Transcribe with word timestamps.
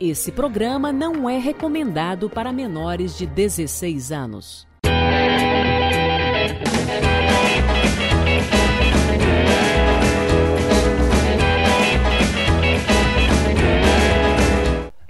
Esse 0.00 0.32
programa 0.32 0.94
não 0.94 1.28
é 1.28 1.36
recomendado 1.36 2.30
para 2.30 2.50
menores 2.50 3.18
de 3.18 3.26
16 3.26 4.10
anos. 4.10 4.66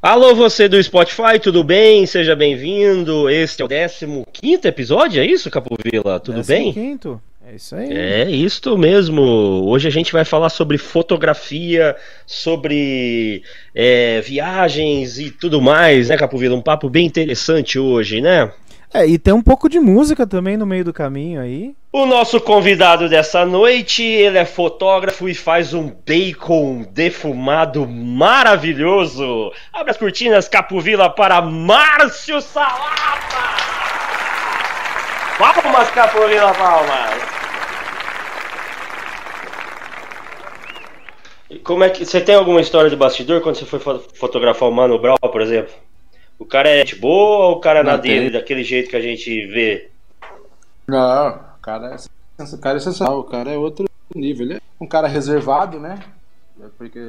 Alô, 0.02 0.34
você 0.34 0.68
do 0.68 0.82
Spotify, 0.82 1.38
tudo 1.40 1.62
bem? 1.62 2.04
Seja 2.04 2.34
bem-vindo. 2.34 3.30
Este 3.30 3.62
é 3.62 3.64
o 3.64 3.68
15 3.68 4.66
episódio, 4.66 5.22
é 5.22 5.24
isso, 5.24 5.48
Capovila? 5.52 6.18
Tudo 6.18 6.42
bem? 6.42 6.72
Quinto. 6.72 7.22
É 7.50 7.56
isso 7.56 7.74
aí. 7.74 7.92
É 7.92 8.30
isso 8.30 8.78
mesmo. 8.78 9.22
Hoje 9.66 9.88
a 9.88 9.90
gente 9.90 10.12
vai 10.12 10.24
falar 10.24 10.50
sobre 10.50 10.78
fotografia, 10.78 11.96
sobre 12.24 13.42
é, 13.74 14.20
viagens 14.20 15.18
e 15.18 15.32
tudo 15.32 15.60
mais, 15.60 16.10
né, 16.10 16.16
Capovila? 16.16 16.54
Um 16.54 16.62
papo 16.62 16.88
bem 16.88 17.06
interessante 17.06 17.76
hoje, 17.76 18.20
né? 18.20 18.52
É, 18.94 19.04
e 19.04 19.18
tem 19.18 19.34
um 19.34 19.42
pouco 19.42 19.68
de 19.68 19.80
música 19.80 20.26
também 20.28 20.56
no 20.56 20.64
meio 20.64 20.84
do 20.84 20.92
caminho 20.92 21.40
aí. 21.40 21.74
O 21.92 22.06
nosso 22.06 22.40
convidado 22.40 23.08
dessa 23.08 23.44
noite, 23.44 24.04
ele 24.04 24.38
é 24.38 24.44
fotógrafo 24.44 25.28
e 25.28 25.34
faz 25.34 25.74
um 25.74 25.92
bacon 26.06 26.86
defumado 26.92 27.84
maravilhoso. 27.84 29.52
Abre 29.72 29.90
as 29.90 29.96
cortinas, 29.96 30.48
Capovila, 30.48 31.10
para 31.10 31.42
Márcio 31.42 32.40
Salata! 32.40 33.10
Palmas, 35.36 35.90
Capovila, 35.90 36.54
palmas! 36.54 37.29
Como 41.64 41.84
é 41.84 41.90
que 41.90 42.04
você 42.04 42.20
tem 42.20 42.34
alguma 42.34 42.60
história 42.60 42.88
de 42.88 42.96
bastidor 42.96 43.40
quando 43.40 43.56
você 43.56 43.64
foi 43.64 43.78
fotografar 44.14 44.68
o 44.68 44.72
Mano 44.72 44.98
Brown, 44.98 45.16
por 45.20 45.40
exemplo? 45.40 45.72
O 46.38 46.44
cara 46.44 46.68
é 46.68 46.84
de 46.84 46.96
boa 46.96 47.48
ou 47.48 47.56
o 47.56 47.60
cara 47.60 47.80
é 47.80 47.82
na 47.82 47.96
dele, 47.96 48.30
daquele 48.30 48.64
jeito 48.64 48.88
que 48.88 48.96
a 48.96 49.00
gente 49.00 49.46
vê? 49.46 49.90
Não, 50.86 51.28
o 51.28 51.60
cara 51.60 51.96
é, 52.38 52.44
o 52.44 52.58
cara 52.58 52.76
é 52.76 52.80
sensacional, 52.80 53.18
o 53.18 53.24
cara 53.24 53.50
é 53.50 53.58
outro 53.58 53.86
nível. 54.14 54.46
Ele 54.46 54.54
é 54.54 54.60
um 54.80 54.86
cara 54.86 55.08
reservado, 55.08 55.78
né? 55.78 55.98
É 56.62 56.66
porque 56.78 57.08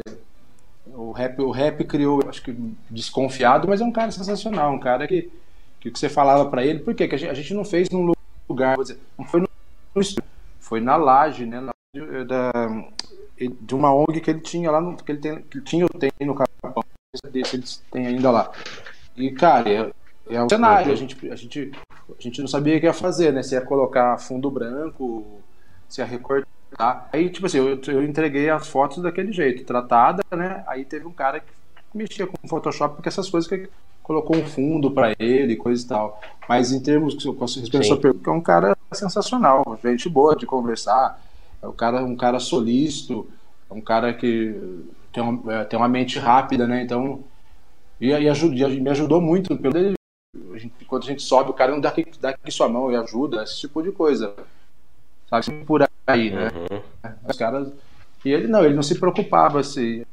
o 0.87 1.11
rap, 1.11 1.39
o 1.41 1.51
rap 1.51 1.83
criou, 1.85 2.21
acho 2.27 2.41
que 2.41 2.55
desconfiado, 2.89 3.67
mas 3.67 3.79
é 3.79 3.85
um 3.85 3.91
cara 3.91 4.11
sensacional, 4.11 4.73
um 4.73 4.79
cara 4.79 5.07
que 5.07 5.31
que 5.81 5.89
o 5.89 5.91
que 5.91 5.99
você 5.99 6.07
falava 6.07 6.45
para 6.45 6.63
ele, 6.63 6.79
por 6.79 6.93
quê? 6.93 7.07
que 7.07 7.15
a 7.15 7.17
gente, 7.17 7.31
a 7.31 7.33
gente, 7.33 7.53
não 7.55 7.65
fez 7.65 7.89
num 7.89 8.13
lugar, 8.47 8.77
dizer, 8.77 8.99
não 9.17 9.25
foi 9.25 9.41
no, 9.41 9.49
no 9.95 10.03
foi 10.59 10.79
na 10.79 10.95
laje, 10.95 11.45
né? 11.47 11.59
Na, 11.59 11.73
da, 12.23 12.51
de 13.47 13.75
uma 13.75 13.93
ONG 13.93 14.21
que 14.21 14.29
ele 14.29 14.41
tinha 14.41 14.69
lá 14.71 14.81
no, 14.81 14.95
que 14.95 15.11
ele 15.11 15.19
tem, 15.19 15.41
que 15.41 15.61
tinha 15.61 15.87
tem 15.87 16.11
no 16.21 16.35
Capão, 16.35 16.83
desse 17.31 17.55
eles 17.55 17.83
têm 17.91 18.07
ainda 18.07 18.31
lá. 18.31 18.51
E 19.15 19.31
cara, 19.31 19.69
é, 19.69 19.91
é 20.29 20.43
um 20.43 20.49
cenário, 20.49 20.91
a 20.91 20.95
gente, 20.95 21.29
a 21.29 21.35
gente 21.35 21.71
a 22.09 22.21
gente 22.21 22.41
não 22.41 22.47
sabia 22.47 22.77
o 22.77 22.79
que 22.79 22.85
ia 22.85 22.93
fazer, 22.93 23.31
né? 23.31 23.41
Se 23.43 23.55
ia 23.55 23.61
colocar 23.61 24.17
fundo 24.17 24.49
branco, 24.49 25.41
se 25.87 26.01
ia 26.01 26.05
recortar. 26.05 27.09
Aí, 27.11 27.29
tipo 27.29 27.45
assim, 27.45 27.57
eu, 27.57 27.79
eu 27.87 28.03
entreguei 28.03 28.49
as 28.49 28.67
fotos 28.67 29.01
daquele 29.01 29.31
jeito, 29.31 29.63
tratada, 29.63 30.23
né? 30.31 30.63
Aí 30.67 30.85
teve 30.85 31.05
um 31.05 31.11
cara 31.11 31.39
que 31.39 31.47
mexia 31.93 32.27
com 32.27 32.47
Photoshop, 32.47 32.95
porque 32.95 33.09
essas 33.09 33.29
coisas 33.29 33.49
que 33.49 33.69
colocou 34.01 34.35
um 34.35 34.45
fundo 34.45 34.91
para 34.91 35.13
ele, 35.19 35.55
coisa 35.55 35.83
e 35.83 35.87
tal. 35.87 36.21
Mas 36.47 36.71
em 36.71 36.81
termos, 36.81 37.13
respondendo 37.15 37.81
a 37.81 37.83
sua 37.83 37.97
pergunta, 37.97 38.29
é 38.29 38.33
um 38.33 38.41
cara 38.41 38.77
sensacional, 38.93 39.79
gente 39.83 40.09
boa 40.09 40.35
de 40.35 40.45
conversar 40.45 41.19
é 41.61 41.67
um 41.67 41.73
cara, 41.73 42.03
um 42.03 42.15
cara 42.15 42.39
solícito, 42.39 43.29
é 43.69 43.73
um 43.73 43.81
cara 43.81 44.13
que 44.13 44.55
tem 45.13 45.21
uma, 45.21 45.53
é, 45.53 45.63
tem 45.63 45.77
uma 45.77 45.87
mente 45.87 46.17
rápida, 46.17 46.65
né? 46.67 46.81
Então, 46.81 47.23
e, 47.99 48.07
e, 48.07 48.29
ajuda, 48.29 48.67
me 48.69 48.89
ajudou 48.89 49.21
muito. 49.21 49.55
Pelo 49.57 49.77
ele, 49.77 49.95
a 50.53 50.57
gente, 50.57 50.85
quando 50.85 51.03
a 51.03 51.07
gente 51.07 51.21
sobe, 51.21 51.51
o 51.51 51.53
cara 51.53 51.71
não 51.71 51.79
dá 51.79 51.89
aqui, 51.89 52.05
dá 52.19 52.29
aqui 52.29 52.51
sua 52.51 52.67
mão 52.67 52.91
e 52.91 52.95
ajuda, 52.95 53.43
esse 53.43 53.59
tipo 53.59 53.81
de 53.83 53.91
coisa. 53.91 54.33
Sabe? 55.29 55.63
Por 55.65 55.87
aí, 56.07 56.31
né? 56.31 56.49
Uhum. 56.53 57.11
Os 57.27 57.37
caras. 57.37 57.71
E 58.25 58.29
ele 58.29 58.47
não, 58.47 58.63
ele 58.63 58.75
não 58.75 58.83
se 58.83 58.99
preocupava 58.99 59.63
se, 59.63 60.05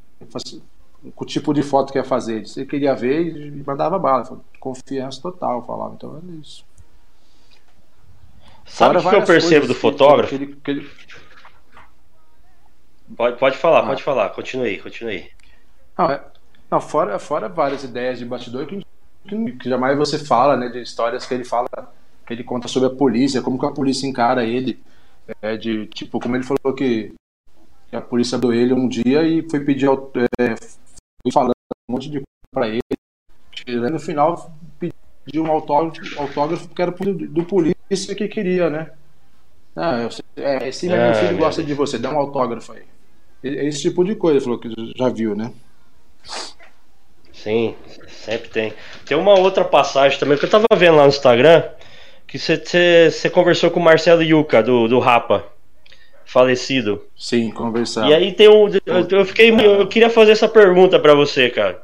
com 1.14 1.24
o 1.24 1.26
tipo 1.26 1.52
de 1.52 1.62
foto 1.62 1.92
que 1.92 1.98
ia 1.98 2.04
fazer. 2.04 2.44
Ele 2.56 2.66
queria 2.66 2.94
ver 2.94 3.36
e 3.36 3.62
mandava 3.66 3.98
bala. 3.98 4.40
Confiança 4.60 5.20
total, 5.20 5.64
falava. 5.64 5.94
Então 5.94 6.16
é 6.16 6.32
isso. 6.40 6.64
Sabe 8.66 8.98
o 8.98 9.08
que 9.08 9.16
eu 9.16 9.24
percebo 9.24 9.66
do 9.66 9.74
fotógrafo? 9.74 10.28
Que 10.28 10.34
ele, 10.34 10.56
que 10.62 10.70
ele, 10.70 10.90
Pode, 13.16 13.38
pode 13.38 13.56
falar, 13.56 13.80
ah. 13.80 13.86
pode 13.86 14.02
falar. 14.02 14.30
Continue, 14.30 14.78
continue. 14.78 15.30
Não, 15.96 16.10
é, 16.10 16.22
não, 16.70 16.80
fora, 16.80 17.18
fora 17.18 17.48
várias 17.48 17.82
ideias 17.84 18.18
de 18.18 18.24
bastidor 18.24 18.66
que, 18.66 18.84
que, 19.26 19.52
que, 19.52 19.68
jamais 19.68 19.96
você 19.96 20.18
fala, 20.18 20.56
né? 20.56 20.68
De 20.68 20.80
histórias 20.80 21.26
que 21.26 21.34
ele 21.34 21.44
fala, 21.44 21.68
que 22.26 22.32
ele 22.32 22.44
conta 22.44 22.68
sobre 22.68 22.88
a 22.88 22.94
polícia, 22.96 23.42
como 23.42 23.58
que 23.58 23.66
a 23.66 23.72
polícia 23.72 24.06
encara 24.06 24.44
ele. 24.44 24.80
É, 25.42 25.56
de, 25.56 25.86
tipo, 25.86 26.18
como 26.18 26.36
ele 26.36 26.44
falou 26.44 26.74
que, 26.74 27.14
que 27.90 27.96
a 27.96 28.00
polícia 28.00 28.38
deu 28.38 28.52
ele 28.52 28.72
um 28.72 28.88
dia 28.88 29.22
e 29.22 29.48
foi 29.48 29.60
pedir 29.60 29.86
é, 29.86 30.54
foi 31.22 31.32
falando 31.32 31.52
um 31.88 31.92
monte 31.92 32.08
de 32.08 32.18
coisa 32.18 32.26
pra 32.50 32.68
ele. 32.68 32.80
E 33.66 33.76
no 33.76 33.98
final 33.98 34.50
pediu 34.78 35.44
um 35.44 35.50
autógrafo, 35.50 36.18
autógrafo 36.18 36.68
que 36.68 36.80
era 36.80 36.90
do, 36.90 37.12
do 37.12 37.44
polícia 37.44 38.14
que 38.14 38.28
queria, 38.28 38.70
né? 38.70 38.90
Ah, 39.76 39.98
eu, 40.00 40.08
é, 40.42 40.68
esse 40.68 40.90
é, 40.90 40.96
meu 40.96 41.14
filho 41.14 41.38
gosta 41.38 41.62
de 41.62 41.74
você, 41.74 41.98
dá 41.98 42.10
um 42.10 42.18
autógrafo 42.18 42.72
aí. 42.72 42.82
É 43.42 43.66
esse 43.66 43.82
tipo 43.82 44.04
de 44.04 44.14
coisa, 44.14 44.40
falou 44.40 44.58
que 44.58 44.68
já 44.96 45.08
viu, 45.08 45.34
né? 45.34 45.52
Sim, 47.32 47.74
sempre 48.08 48.48
tem. 48.48 48.72
Tem 49.06 49.16
uma 49.16 49.38
outra 49.38 49.64
passagem 49.64 50.18
também 50.18 50.36
que 50.36 50.44
eu 50.44 50.50
tava 50.50 50.66
vendo 50.76 50.96
lá 50.96 51.04
no 51.04 51.08
Instagram, 51.08 51.62
que 52.26 52.38
você 52.38 53.30
conversou 53.32 53.70
com 53.70 53.78
o 53.78 53.82
Marcelo 53.82 54.22
Yuca, 54.22 54.62
do, 54.62 54.88
do 54.88 54.98
Rapa, 54.98 55.46
falecido. 56.24 57.04
Sim, 57.16 57.50
conversar. 57.50 58.08
E 58.08 58.14
aí 58.14 58.32
tem 58.32 58.48
um. 58.48 58.68
Eu, 59.10 59.24
fiquei. 59.24 59.50
Eu 59.50 59.86
queria 59.86 60.10
fazer 60.10 60.32
essa 60.32 60.48
pergunta 60.48 60.98
para 60.98 61.14
você, 61.14 61.48
cara. 61.48 61.80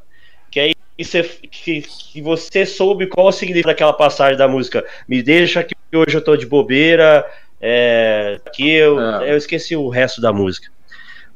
Que 0.50 0.60
aí 0.60 0.74
você, 0.98 1.22
que, 1.22 1.82
que 1.82 2.20
você 2.20 2.66
soube 2.66 3.06
qual 3.06 3.28
o 3.28 3.32
significado 3.32 3.72
daquela 3.72 3.92
passagem 3.92 4.36
da 4.36 4.48
música. 4.48 4.84
Me 5.08 5.22
deixa 5.22 5.62
que 5.62 5.74
hoje 5.94 6.16
eu 6.16 6.22
tô 6.22 6.36
de 6.36 6.46
bobeira. 6.46 7.24
É, 7.66 8.38
que 8.52 8.68
eu, 8.68 9.00
é. 9.00 9.32
eu 9.32 9.36
esqueci 9.38 9.74
o 9.74 9.88
resto 9.88 10.20
da 10.20 10.32
música. 10.32 10.73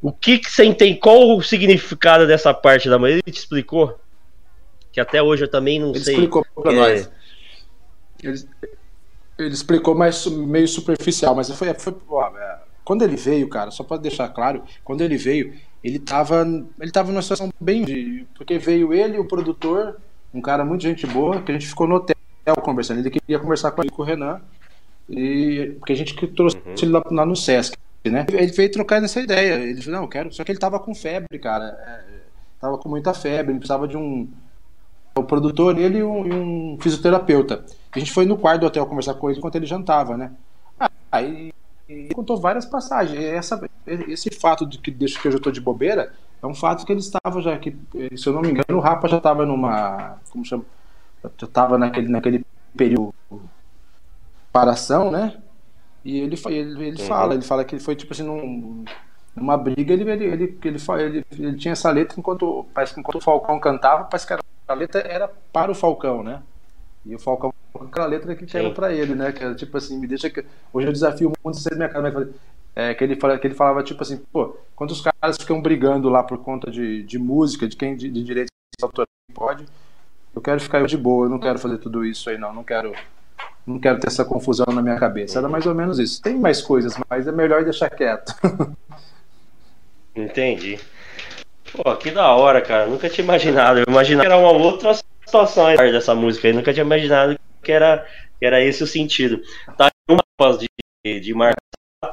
O 0.01 0.13
que, 0.13 0.39
que 0.39 0.51
você 0.51 0.65
entende? 0.65 0.99
Qual 0.99 1.37
o 1.37 1.43
significado 1.43 2.27
dessa 2.27 2.55
parte 2.55 2.89
da 2.89 2.99
música? 2.99 3.21
Ele 3.25 3.33
te 3.35 3.41
explicou? 3.41 3.99
Que 4.93 5.01
até 5.01 5.23
hoje 5.23 5.45
eu 5.45 5.51
também 5.51 5.81
não 5.81 5.91
ele 5.91 6.01
sei. 6.01 6.15
Ele 6.15 6.23
explicou 6.23 6.47
pra 6.63 6.73
é... 6.73 6.77
nós. 6.77 7.11
Ele, 8.23 8.49
ele, 9.39 9.55
explicou 9.55 9.95
mais 9.95 10.27
meio 10.27 10.69
superficial, 10.69 11.35
mas 11.35 11.51
foi, 11.51 11.73
foi 11.75 11.95
é, 12.41 12.59
quando 12.85 13.03
ele 13.03 13.17
veio, 13.17 13.49
cara, 13.49 13.71
só 13.71 13.83
para 13.83 13.97
deixar 13.97 14.29
claro, 14.29 14.63
quando 14.85 15.03
ele 15.03 15.17
veio, 15.17 15.55
ele 15.83 15.99
tava, 15.99 16.45
ele 16.81 16.91
tava 16.91 17.11
numa 17.11 17.23
situação 17.23 17.51
bem. 17.61 18.27
Porque 18.37 18.59
veio 18.59 18.93
ele, 18.95 19.19
o 19.19 19.25
produtor, 19.25 20.01
um 20.33 20.41
cara 20.41 20.65
muito 20.65 20.83
gente 20.83 21.07
boa, 21.07 21.43
que 21.43 21.51
a 21.51 21.55
gente 21.55 21.67
ficou 21.67 21.87
no 21.87 21.97
hotel 21.97 22.17
conversando. 22.63 23.01
Ele 23.01 23.11
queria 23.11 23.39
conversar 23.39 23.73
com, 23.73 23.83
ele, 23.83 23.91
com 23.91 24.03
o 24.03 24.05
Renan, 24.05 24.41
e, 25.09 25.75
porque 25.79 25.93
a 25.93 25.97
gente 25.97 26.15
trouxe 26.29 26.57
uhum. 26.57 26.75
ele 26.81 26.93
lá, 26.93 27.03
lá 27.11 27.27
no 27.27 27.37
Sesc 27.37 27.77
né? 28.11 28.27
Ele 28.33 28.53
veio 28.53 28.71
trocar 28.71 29.03
essa 29.03 29.21
ideia. 29.21 29.55
Ele 29.55 29.81
falou, 29.81 29.99
não, 29.99 30.05
eu 30.05 30.09
quero. 30.09 30.33
Só 30.33 30.45
que 30.45 30.53
ele 30.53 30.59
tava 30.59 30.79
com 30.79 30.95
febre, 30.95 31.39
cara. 31.39 31.67
É, 31.87 32.01
tava 32.61 32.79
com 32.79 32.89
muita 32.89 33.15
febre, 33.15 33.53
ele 33.53 33.59
precisava 33.59 33.87
de 33.87 33.97
um. 33.97 34.29
O 35.15 35.25
produtor, 35.25 35.77
ele 35.79 35.99
e 35.99 36.03
um, 36.03 36.27
e 36.27 36.33
um, 36.33 36.79
fisioterapeuta. 36.81 37.65
A 37.91 37.99
gente 37.99 38.13
foi 38.13 38.25
no 38.25 38.39
quarto 38.39 38.61
do 38.61 38.67
hotel 38.67 38.87
conversar 38.87 39.15
com 39.15 39.29
ele 39.29 39.39
enquanto 39.39 39.57
ele 39.57 39.67
jantava, 39.67 40.17
né? 40.17 40.31
Aí 41.11 41.53
ele 41.89 42.15
contou 42.15 42.37
várias 42.37 42.65
passagens. 42.65 43.19
Essa, 43.19 43.69
esse 43.87 44.31
fato 44.31 44.65
de 44.65 44.79
que 44.79 44.91
deixa 44.91 45.21
que 45.21 45.27
eu 45.27 45.33
já 45.33 45.39
tô 45.39 45.51
de 45.51 45.61
bobeira 45.61 46.13
é 46.41 46.47
um 46.47 46.55
fato 46.55 46.87
que 46.87 46.93
ele 46.93 47.01
estava 47.01 47.41
já. 47.43 47.59
Que, 47.59 47.77
se 48.17 48.29
eu 48.29 48.33
não 48.33 48.43
me 48.43 48.51
engano, 48.51 48.79
o 48.79 48.81
Rapa 48.81 49.09
já 49.09 49.17
estava 49.17 49.45
numa. 49.45 50.19
Como 50.31 50.45
chama? 50.45 50.65
Já 51.23 51.47
estava 51.47 51.77
naquele, 51.77 52.09
naquele 52.09 52.47
período 52.77 53.13
paração, 54.53 55.11
né? 55.11 55.37
E 56.09 56.21
ele, 56.21 56.41
ele, 56.47 56.87
ele 56.87 57.03
uhum. 57.03 57.07
fala, 57.07 57.35
ele 57.35 57.43
fala 57.43 57.63
que 57.63 57.75
ele 57.75 57.83
foi 57.83 57.95
tipo 57.95 58.15
assim, 58.15 58.23
num, 58.23 58.83
numa 59.37 59.59
briga, 59.59 59.93
ele, 59.93 60.11
ele, 60.11 60.25
ele, 60.25 60.59
ele, 60.65 60.79
ele, 61.03 61.27
ele, 61.39 61.57
tinha 61.59 61.73
essa 61.73 61.91
letra 61.91 62.19
enquanto, 62.19 62.65
parece 62.73 62.95
que 62.95 63.01
enquanto 63.01 63.17
o 63.17 63.21
Falcão 63.21 63.61
cantava, 63.61 64.05
parece 64.05 64.27
que 64.27 64.33
era, 64.33 64.43
a 64.67 64.73
letra 64.73 65.03
era 65.03 65.29
para 65.53 65.71
o 65.71 65.75
Falcão, 65.75 66.23
né? 66.23 66.43
E 67.05 67.15
o 67.15 67.19
Falcão 67.19 67.53
com 67.75 67.85
aquela 67.85 68.07
letra 68.07 68.35
que 68.35 68.57
era 68.57 68.71
para 68.71 68.91
ele, 68.91 69.15
né? 69.15 69.33
Que 69.33 69.45
era 69.45 69.55
tipo 69.55 69.77
assim, 69.77 69.99
me 69.99 70.07
deixa 70.07 70.31
que. 70.31 70.43
Hoje 70.73 70.87
eu 70.87 70.93
desafio 70.95 71.29
o 71.29 71.33
mundo 71.45 71.57
de 71.57 71.61
ser 71.61 71.77
minha 71.77 71.91
cara. 71.91 72.31
É, 72.75 72.95
que, 72.95 73.05
ele 73.05 73.17
fala, 73.17 73.39
que 73.39 73.47
ele 73.47 73.55
falava 73.55 73.83
tipo 73.83 74.03
assim, 74.03 74.17
pô, 74.33 74.57
quando 74.75 74.93
os 74.93 75.03
caras 75.03 75.37
ficam 75.37 75.61
brigando 75.61 76.09
lá 76.09 76.23
por 76.23 76.39
conta 76.39 76.71
de, 76.71 77.03
de 77.03 77.19
música, 77.19 77.69
de 77.69 77.77
quem 77.77 77.95
de, 77.95 78.09
de 78.09 78.25
direitos 78.25 78.51
autorais 78.81 79.09
pode, 79.35 79.67
eu 80.35 80.41
quero 80.41 80.59
ficar 80.59 80.87
de 80.87 80.97
boa, 80.97 81.27
eu 81.27 81.31
não 81.31 81.39
quero 81.39 81.59
fazer 81.59 81.77
tudo 81.77 82.03
isso 82.03 82.31
aí, 82.31 82.39
não. 82.39 82.55
Não 82.55 82.65
quero 82.65 82.95
não 83.69 83.79
quero 83.79 84.01
ter 84.01 84.07
essa 84.09 84.25
confusão 84.25 84.67
na 84.73 84.81
minha 84.83 84.99
cabeça. 84.99 85.39
Era 85.39 85.49
mais 85.49 85.67
ou 85.67 85.75
menos 85.75 85.99
isso. 85.99 86.23
Tem 86.23 86.37
mais 86.39 86.63
coisas, 86.63 86.95
mas 87.09 87.27
é 87.27 87.33
melhor 87.33 87.63
deixar 87.65 87.91
quieto. 87.91 88.35
Entendi. 90.17 90.79
Pô, 91.73 91.95
que 91.97 92.11
da 92.11 92.33
hora, 92.33 92.61
cara. 92.61 92.87
Nunca 92.87 93.09
tinha 93.09 93.25
imaginado. 93.25 93.81
Eu 93.81 93.85
imaginava 93.87 94.27
que 94.29 94.33
era 94.33 94.41
uma 94.41 94.53
outra 94.53 94.93
situação 95.25 95.67
aí 95.67 95.93
dessa 95.93 96.15
música 96.15 96.49
aí. 96.49 96.55
Nunca 96.55 96.73
tinha 96.73 96.85
imaginado 96.85 97.39
que 97.63 97.71
era, 97.71 98.07
que 98.39 98.47
era 98.47 98.63
esse 98.65 98.83
o 98.83 98.87
sentido. 98.87 99.43
Tá 99.77 99.91
uma 100.09 100.23
voz 100.41 100.59
de, 100.59 101.21
de 101.21 101.35
Marta. 101.35 101.59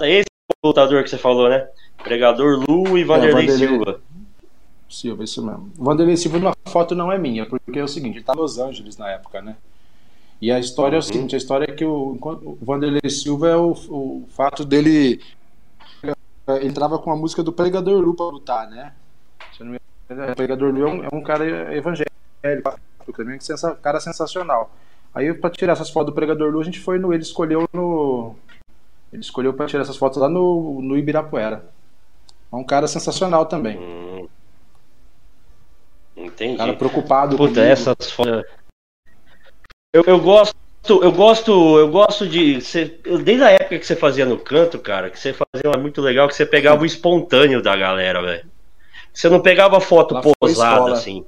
Esse 0.01 0.27
é 0.27 0.53
o 0.63 0.67
lutador 0.67 1.03
que 1.03 1.09
você 1.09 1.17
falou, 1.17 1.49
né? 1.49 1.67
Pregador 2.03 2.63
Lu 2.67 2.97
e 2.97 3.03
Vanderlei, 3.03 3.45
É, 3.45 3.47
Vanderlei. 3.47 3.67
Silva. 3.69 4.01
Silva, 4.89 5.23
isso 5.23 5.45
mesmo. 5.45 5.71
Vanderlei 5.75 6.17
Silva 6.17 6.37
numa 6.37 6.53
foto 6.67 6.93
não 6.93 7.11
é 7.11 7.17
minha, 7.17 7.45
porque 7.45 7.79
é 7.79 7.83
o 7.83 7.87
seguinte, 7.87 8.17
ele 8.17 8.25
tá 8.25 8.33
em 8.33 8.37
Los 8.37 8.59
Angeles 8.59 8.97
na 8.97 9.09
época, 9.09 9.41
né? 9.41 9.55
E 10.41 10.51
a 10.51 10.59
história 10.59 10.95
é 10.97 10.99
o 10.99 11.01
seguinte, 11.01 11.33
a 11.33 11.37
história 11.37 11.65
é 11.65 11.73
que 11.73 11.85
o, 11.85 12.17
o 12.21 12.57
Vanderlei 12.61 13.09
Silva 13.09 13.47
é 13.49 13.55
o, 13.55 13.71
o 13.71 14.27
fato 14.29 14.63
dele 14.65 15.21
ele 16.03 16.67
entrava 16.67 16.99
com 16.99 17.11
a 17.11 17.15
música 17.15 17.41
do 17.41 17.51
Pregador 17.53 17.99
Lu 18.01 18.13
pra 18.13 18.25
lutar, 18.25 18.69
né? 18.69 18.93
Se 19.55 19.61
eu 19.61 19.65
não 19.65 19.73
me 19.73 19.79
engano, 20.11 20.31
O 20.31 20.35
Pregador 20.35 20.71
Lu 20.73 20.87
é 20.87 20.91
um, 20.91 21.03
é 21.05 21.09
um 21.11 21.21
cara 21.21 21.75
evangélico, 21.75 22.09
também, 23.15 23.37
um 23.37 23.39
sensa- 23.41 23.75
cara 23.75 23.99
sensacional. 23.99 24.71
Aí 25.13 25.33
pra 25.33 25.49
tirar 25.49 25.73
essas 25.73 25.89
fotos 25.89 26.11
do 26.11 26.15
Pregador 26.15 26.51
Lu, 26.51 26.59
a 26.59 26.63
gente 26.63 26.79
foi 26.79 26.99
no 26.99 27.13
ele 27.13 27.23
escolheu 27.23 27.67
no 27.73 28.35
ele 29.13 29.21
escolheu 29.21 29.53
pra 29.53 29.65
tirar 29.65 29.83
essas 29.83 29.95
fotos 29.97 30.19
lá 30.21 30.27
no, 30.29 30.81
no 30.81 30.97
Ibirapuera. 30.97 31.65
É 32.51 32.55
um 32.55 32.63
cara 32.65 32.85
sensacional 32.87 33.45
também. 33.45 33.77
Hum. 33.79 34.27
Entendi. 36.17 36.57
Cara 36.57 36.73
preocupado 36.73 37.37
Puta, 37.37 37.53
comigo. 37.53 37.71
essas 37.71 38.11
fotos. 38.11 38.43
Eu, 39.95 40.03
eu 40.05 40.19
gosto. 40.19 40.53
Eu 40.87 41.11
gosto, 41.11 41.79
eu 41.79 41.89
gosto 41.89 42.27
de. 42.27 42.61
Você, 42.61 42.99
desde 43.23 43.43
a 43.43 43.51
época 43.51 43.79
que 43.79 43.87
você 43.87 43.95
fazia 43.95 44.25
no 44.25 44.37
canto, 44.37 44.77
cara, 44.77 45.09
que 45.09 45.17
você 45.17 45.33
fazia 45.33 45.67
uma 45.71 45.81
muito 45.81 45.99
legal, 46.01 46.27
que 46.27 46.35
você 46.35 46.45
pegava 46.45 46.83
o 46.83 46.85
espontâneo 46.85 47.61
da 47.61 47.75
galera, 47.75 48.21
velho. 48.21 48.45
Você 49.11 49.29
não 49.29 49.39
pegava 49.39 49.79
foto 49.79 50.13
Lá 50.13 50.21
posada, 50.21 50.91
assim. 50.91 51.25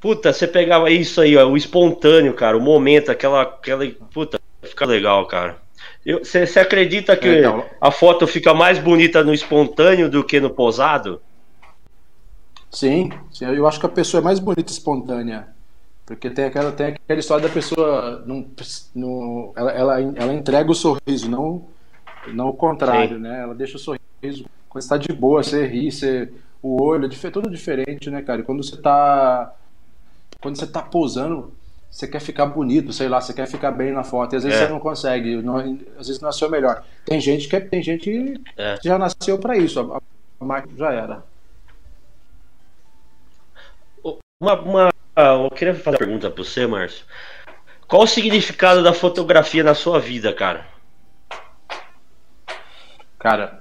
Puta, 0.00 0.32
você 0.32 0.48
pegava 0.48 0.90
isso 0.90 1.20
aí, 1.20 1.36
ó, 1.36 1.46
o 1.46 1.56
espontâneo, 1.56 2.32
cara, 2.32 2.56
o 2.56 2.60
momento, 2.60 3.10
aquela. 3.10 3.42
aquela 3.42 3.86
puta, 4.12 4.40
fica 4.62 4.86
legal, 4.86 5.26
cara. 5.26 5.58
Você 6.04 6.58
acredita 6.58 7.16
que 7.16 7.28
É, 7.28 7.38
então. 7.40 7.64
a 7.80 7.90
foto 7.90 8.26
fica 8.26 8.54
mais 8.54 8.78
bonita 8.78 9.22
no 9.22 9.34
espontâneo 9.34 10.08
do 10.08 10.24
que 10.24 10.40
no 10.40 10.50
posado? 10.50 11.20
Sim, 12.72 13.10
sim, 13.30 13.44
eu 13.44 13.66
acho 13.68 13.78
que 13.78 13.86
a 13.86 13.90
pessoa 13.90 14.20
é 14.20 14.24
mais 14.24 14.38
bonita 14.40 14.72
espontânea. 14.72 15.54
Porque 16.06 16.30
tem 16.30 16.44
aquela, 16.44 16.70
tem 16.70 16.86
aquela 16.86 17.18
história 17.18 17.48
da 17.48 17.52
pessoa. 17.52 18.22
Não, 18.24 18.46
não, 18.94 19.52
ela, 19.56 19.72
ela, 19.72 20.00
ela 20.00 20.32
entrega 20.32 20.70
o 20.70 20.74
sorriso, 20.74 21.28
não, 21.28 21.66
não 22.28 22.48
o 22.48 22.54
contrário, 22.54 23.16
Sim. 23.16 23.22
né? 23.22 23.42
Ela 23.42 23.54
deixa 23.56 23.76
o 23.76 23.80
sorriso. 23.80 24.46
Quando 24.68 24.82
você 24.82 24.88
tá 24.88 24.96
de 24.96 25.12
boa, 25.12 25.42
você 25.42 25.66
ri, 25.66 25.90
você, 25.90 26.32
o 26.62 26.80
olho, 26.80 27.08
é 27.26 27.30
tudo 27.30 27.50
diferente, 27.50 28.08
né, 28.08 28.22
cara? 28.22 28.40
E 28.40 28.44
quando 28.44 28.62
você 28.64 28.76
tá. 28.76 29.52
Quando 30.40 30.56
você 30.56 30.66
tá 30.66 30.80
posando, 30.80 31.52
você 31.90 32.06
quer 32.06 32.20
ficar 32.20 32.46
bonito, 32.46 32.92
sei 32.92 33.08
lá, 33.08 33.20
você 33.20 33.32
quer 33.34 33.46
ficar 33.48 33.72
bem 33.72 33.90
na 33.92 34.04
foto. 34.04 34.34
E 34.34 34.36
às 34.36 34.44
vezes 34.44 34.60
É. 34.60 34.66
você 34.66 34.72
não 34.72 34.78
consegue, 34.78 35.42
não- 35.42 35.56
às 35.98 36.06
vezes 36.06 36.20
não 36.20 36.28
é 36.28 36.48
melhor. 36.48 36.84
Tem 37.04 37.20
gente 37.20 37.48
que, 37.48 37.56
é- 37.56 37.60
tem 37.60 37.82
gente 37.82 38.04
que 38.04 38.40
É. 38.56 38.78
já 38.84 38.96
nasceu 38.96 39.38
pra 39.40 39.56
isso, 39.56 39.80
a, 39.80 40.00
a 40.40 40.44
máquina 40.44 40.76
já 40.78 40.92
era. 40.92 41.24
Uma, 44.38 44.60
uma- 44.60 44.92
eu 45.16 45.50
queria 45.50 45.74
fazer 45.74 45.96
uma 45.96 45.98
pergunta 45.98 46.30
pra 46.30 46.44
você, 46.44 46.66
Márcio. 46.66 47.04
Qual 47.88 48.02
o 48.02 48.06
significado 48.06 48.82
da 48.82 48.92
fotografia 48.92 49.62
na 49.62 49.74
sua 49.74 49.98
vida, 49.98 50.32
cara? 50.32 50.66
Cara, 53.18 53.58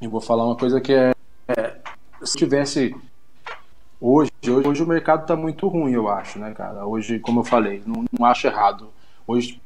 eu 0.00 0.08
vou 0.08 0.20
falar 0.20 0.44
uma 0.44 0.56
coisa 0.56 0.80
que 0.80 0.92
é. 0.92 1.12
é, 1.48 1.76
se 2.22 2.36
tivesse. 2.36 2.94
Hoje, 4.00 4.30
hoje, 4.46 4.68
hoje 4.68 4.82
o 4.82 4.86
mercado 4.86 5.26
tá 5.26 5.34
muito 5.34 5.66
ruim, 5.66 5.92
eu 5.92 6.08
acho, 6.08 6.38
né, 6.38 6.52
cara? 6.52 6.86
Hoje, 6.86 7.18
como 7.18 7.40
eu 7.40 7.44
falei, 7.44 7.82
não, 7.84 8.04
não 8.16 8.26
acho 8.26 8.46
errado. 8.46 8.90
Hoje 9.26 9.60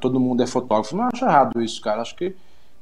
todo 0.00 0.20
mundo 0.20 0.42
é 0.42 0.46
fotógrafo. 0.46 0.96
Não 0.96 1.04
acho 1.04 1.24
errado 1.24 1.62
isso, 1.62 1.80
cara. 1.80 2.02
Acho 2.02 2.14
que, 2.14 2.36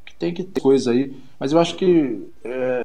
que 0.05 0.15
tem 0.17 0.35
que 0.35 0.43
ter 0.43 0.61
coisa 0.61 0.91
aí. 0.91 1.17
Mas 1.39 1.53
eu 1.53 1.59
acho 1.61 1.77
que 1.77 2.29
é, 2.43 2.85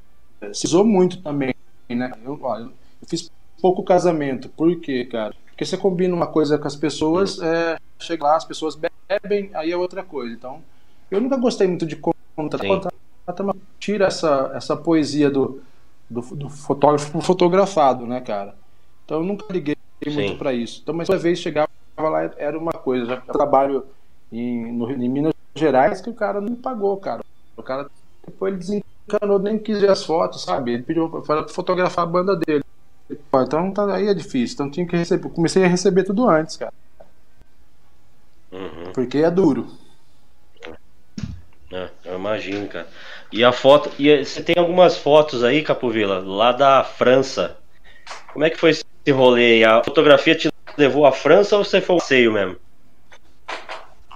se 0.54 0.68
usou 0.68 0.86
muito 0.86 1.22
também, 1.22 1.56
né? 1.90 2.12
Eu, 2.24 2.40
ó, 2.44 2.60
eu 2.60 2.72
fiz 3.08 3.32
pouco 3.64 3.82
casamento. 3.82 4.50
Por 4.50 4.76
quê, 4.82 5.06
cara? 5.06 5.34
Porque 5.46 5.64
você 5.64 5.78
combina 5.78 6.14
uma 6.14 6.28
coisa 6.28 6.58
com 6.58 6.68
as 6.68 6.76
pessoas, 6.76 7.42
é, 7.42 7.78
chega 7.98 8.26
lá, 8.26 8.36
as 8.36 8.44
pessoas 8.44 8.76
bebem, 8.76 9.50
aí 9.54 9.72
é 9.72 9.78
outra 9.78 10.04
coisa. 10.04 10.34
Então, 10.34 10.62
eu 11.10 11.22
nunca 11.22 11.38
gostei 11.38 11.66
muito 11.66 11.86
de 11.86 11.96
contratar. 11.96 12.92
Mas 13.46 13.56
tira 13.80 14.08
essa, 14.08 14.52
essa 14.54 14.76
poesia 14.76 15.32
do, 15.32 15.62
do, 16.10 16.20
do 16.36 16.50
fotógrafo 16.50 17.10
pro 17.10 17.22
fotografado, 17.22 18.06
né, 18.06 18.20
cara? 18.20 18.54
Então 19.06 19.20
eu 19.20 19.24
nunca 19.24 19.46
liguei 19.50 19.78
muito 20.06 20.32
Sim. 20.34 20.38
pra 20.38 20.52
isso. 20.52 20.82
Então, 20.84 20.94
mas 20.94 21.08
uma 21.08 21.18
vez 21.18 21.40
chegava 21.40 21.70
lá, 21.98 22.30
era 22.36 22.60
uma 22.60 22.74
coisa. 22.74 23.06
Já 23.06 23.22
trabalho 23.22 23.86
em, 24.30 24.74
no, 24.74 24.92
em 24.92 25.08
Minas 25.08 25.34
Gerais 25.56 26.02
que 26.02 26.10
o 26.10 26.14
cara 26.14 26.42
não 26.42 26.50
me 26.50 26.58
pagou, 26.58 26.98
cara. 26.98 27.24
O 27.56 27.64
cara 27.64 27.90
depois 28.26 28.54
ele 28.54 28.84
desencanou, 29.08 29.40
nem 29.40 29.58
quis 29.58 29.80
ver 29.80 29.90
as 29.90 30.04
fotos, 30.04 30.44
sabe? 30.44 30.74
Ele 30.74 30.84
pediu 30.84 31.10
para 31.22 31.48
fotografar 31.48 32.04
a 32.04 32.08
banda 32.08 32.36
dele. 32.36 32.64
Então 33.10 33.72
tá, 33.74 33.96
aí 33.96 34.08
é 34.08 34.14
difícil. 34.14 34.54
Então 34.56 34.72
tinha 34.72 34.88
que 34.88 34.96
receber. 34.96 35.30
Comecei 35.30 35.64
a 35.64 35.68
receber 35.68 36.04
tudo 36.04 36.28
antes, 36.30 36.58
cara. 36.58 36.72
Uhum, 38.52 38.94
Porque 38.94 39.18
é 39.20 39.30
duro. 39.32 39.68
é, 41.72 41.90
eu 42.06 42.16
imagino, 42.16 42.68
cara. 42.68 42.88
E 43.32 43.44
a 43.44 43.52
foto. 43.52 43.90
E 44.00 44.10
eh, 44.10 44.24
você 44.24 44.44
tem 44.44 44.56
algumas 44.58 44.98
fotos 44.98 45.44
aí, 45.44 45.64
Capovila, 45.64 46.20
lá 46.20 46.52
da 46.52 46.84
França. 46.84 47.58
Como 48.34 48.46
é 48.46 48.50
que 48.52 48.58
foi 48.60 48.72
esse 48.72 48.84
rolê? 49.12 49.56
aí? 49.56 49.66
A 49.66 49.84
fotografia 49.84 50.36
te 50.36 50.50
levou 50.78 51.06
à 51.06 51.12
França 51.12 51.58
ou 51.58 51.64
você 51.66 51.82
foi 51.82 51.96
um 51.96 52.00
passeio 52.00 52.34
mesmo? 52.34 52.58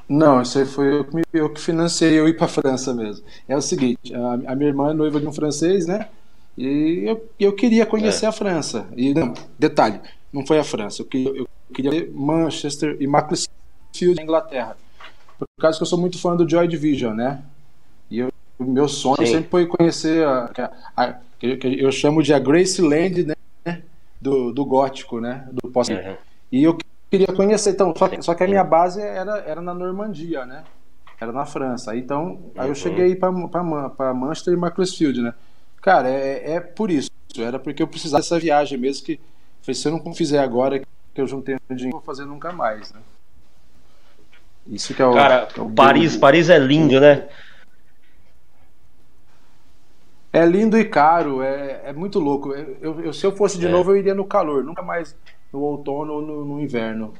Não, 0.09 0.41
isso 0.41 0.57
aí 0.59 0.65
foi 0.65 0.93
eu 0.99 1.05
que, 1.05 1.15
me- 1.15 1.21
eu 1.33 1.51
que 1.53 1.59
financei 1.59 2.17
eu 2.17 2.27
ir 2.27 2.37
pra 2.37 2.47
França 2.47 2.93
mesmo. 2.93 3.25
É 3.47 3.55
o 3.57 3.61
seguinte, 3.61 4.13
a, 4.13 4.51
a 4.51 4.55
minha 4.55 4.69
irmã 4.69 4.91
é 4.91 4.93
noiva 4.93 5.19
de 5.19 5.27
um 5.27 5.33
francês, 5.33 5.85
né? 5.85 6.09
E 6.57 7.03
eu, 7.05 7.29
eu 7.39 7.53
queria 7.53 7.85
conhecer 7.85 8.25
É. 8.25 8.29
a 8.29 8.31
França. 8.31 8.87
E 8.95 9.13
não, 9.13 9.33
detalhe, 9.59 9.99
não 10.33 10.45
foi 10.45 10.57
a 10.57 10.63
França. 10.63 11.01
Eu 11.01 11.05
queria, 11.05 11.29
eu 11.29 11.47
queria 11.73 11.91
ver 11.91 12.11
Manchester 12.13 12.97
e 12.99 13.05
Macclesfield, 13.05 14.15
na 14.15 14.23
Inglaterra. 14.23 14.75
Por 15.37 15.45
causa 15.59 15.77
que 15.77 15.83
eu 15.83 15.87
sou 15.87 15.99
muito 15.99 16.19
fã 16.19 16.35
do 16.35 16.49
Joy 16.49 16.67
Division, 16.67 17.13
né? 17.13 17.43
E 18.09 18.19
eu- 18.19 18.29
o 18.57 18.63
meu 18.63 18.87
sonho 18.87 19.17
Sim. 19.17 19.25
sempre 19.33 19.49
foi 19.51 19.67
conhecer 19.67 20.25
a, 20.25 20.49
a- 20.57 21.03
a- 21.03 21.15
que, 21.39 21.57
que 21.57 21.79
eu 21.79 21.91
chamo 21.91 22.23
de 22.23 22.33
a 22.33 22.39
Graceland, 22.39 23.23
né? 23.63 23.83
Do, 24.19 24.51
do 24.51 24.65
gótico, 24.65 25.19
né? 25.19 25.47
Do 25.51 25.69
pós 25.69 25.89
Uhum. 25.89 26.15
e 26.51 26.63
eu 26.63 26.75
queria 27.11 27.27
conhecer, 27.27 27.69
então, 27.69 27.93
só, 27.95 28.07
que- 28.07 28.19
só 28.23 28.33
que 28.33 28.43
a 28.43 28.47
minha 28.47 28.63
base 28.63 28.99
era, 28.99 29.37
era 29.45 29.61
na 29.61 29.75
Normandia, 29.75 30.43
né? 30.43 30.63
Era 31.21 31.31
na 31.31 31.45
França. 31.45 31.95
Então, 31.95 32.39
aí 32.57 32.65
eu 32.65 32.69
Uhum. 32.69 32.75
cheguei 32.75 33.15
para 33.15 33.31
Manchester 34.13 34.55
e 34.55 34.57
Macclesfield, 34.57 35.21
né? 35.21 35.33
Cara, 35.81 36.09
é, 36.09 36.53
é 36.55 36.59
por 36.59 36.91
isso. 36.91 37.09
Era 37.37 37.59
porque 37.59 37.83
eu 37.83 37.87
precisava 37.87 38.21
dessa 38.21 38.39
viagem 38.39 38.77
mesmo 38.77 39.05
que 39.05 39.19
se 39.73 39.87
eu 39.87 39.91
não 39.91 40.13
fizer 40.13 40.39
agora, 40.39 40.79
que 40.79 41.21
eu 41.21 41.27
juntei 41.27 41.55
um 41.69 41.75
dinheiro, 41.75 41.97
vou 41.97 42.05
fazer 42.05 42.25
nunca 42.25 42.51
mais, 42.51 42.91
né? 42.93 43.01
Isso 44.65 44.93
que 44.93 45.01
é 45.01 45.05
o. 45.05 45.13
Cara, 45.13 45.47
é 45.55 45.61
o 45.61 45.69
Paris, 45.69 46.17
Paris 46.17 46.49
é 46.49 46.57
lindo, 46.57 46.99
né? 46.99 47.27
É 50.33 50.45
lindo 50.45 50.77
e 50.77 50.85
caro, 50.85 51.41
é, 51.41 51.81
é 51.85 51.93
muito 51.93 52.19
louco. 52.19 52.53
Eu, 52.53 53.01
eu- 53.01 53.13
se 53.13 53.25
eu 53.25 53.31
fosse 53.35 53.57
de 53.57 53.65
É. 53.65 53.69
novo, 53.69 53.91
eu 53.91 53.97
iria 53.97 54.13
no 54.13 54.25
calor, 54.25 54.63
nunca 54.63 54.81
mais 54.81 55.15
no 55.51 55.59
outono 55.61 56.13
ou 56.13 56.21
no, 56.21 56.45
no 56.45 56.61
inverno. 56.61 57.13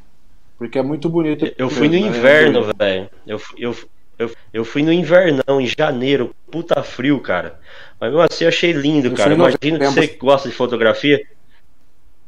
Porque 0.58 0.78
é 0.78 0.84
muito 0.84 1.10
bonito. 1.10 1.46
Eu 1.58 1.70
fui 1.70 1.88
no 1.88 1.94
mesmo, 1.94 2.10
né? 2.12 2.18
inverno, 2.18 2.72
velho. 2.78 3.10
Eu, 3.26 3.42
eu, 3.58 3.76
eu, 4.18 4.32
eu 4.54 4.66
fui 4.66 4.84
no 4.84 4.92
invernão, 4.92 5.62
em 5.62 5.68
janeiro. 5.68 6.34
Puta 6.52 6.82
frio, 6.84 7.20
cara. 7.20 7.60
Mas 8.00 8.10
mesmo 8.10 8.22
assim 8.24 8.44
eu 8.44 8.50
achei 8.50 8.72
lindo, 8.72 9.08
Eu 9.08 9.14
cara. 9.14 9.34
Imagina 9.34 9.80
que 9.80 9.86
você 9.86 10.08
que 10.08 10.18
gosta 10.18 10.50
de 10.50 10.56
fotografia. 10.56 11.22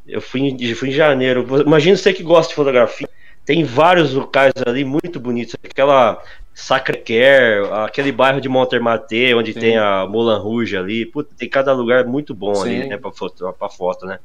Eu 0.07 0.21
fui, 0.21 0.41
em- 0.41 0.73
fui 0.73 0.89
em 0.89 0.91
janeiro. 0.91 1.45
Imagina 1.65 1.95
você 1.95 2.13
que 2.13 2.23
gosta 2.23 2.49
de 2.49 2.55
fotografia. 2.55 3.07
Tem 3.45 3.63
vários 3.63 4.13
locais 4.13 4.53
ali 4.65 4.83
muito 4.83 5.19
bonitos. 5.19 5.55
Aquela 5.63 6.21
Sacré-Cœur, 6.53 7.73
aquele 7.85 8.11
bairro 8.11 8.41
de 8.41 8.49
Montmartre, 8.49 9.33
onde 9.33 9.53
Sim. 9.53 9.59
tem 9.59 9.77
a 9.77 10.05
Moulin 10.05 10.39
Rouge 10.39 10.77
ali. 10.77 11.05
Puta, 11.05 11.33
tem 11.35 11.49
cada 11.49 11.73
lugar 11.73 12.05
muito 12.05 12.33
bom 12.35 12.61
ali, 12.61 12.83
Sim. 12.83 12.89
né? 12.89 12.97
Pra 12.97 13.11
foto, 13.11 13.53
pra 13.57 13.69
foto, 13.69 14.05
né? 14.05 14.19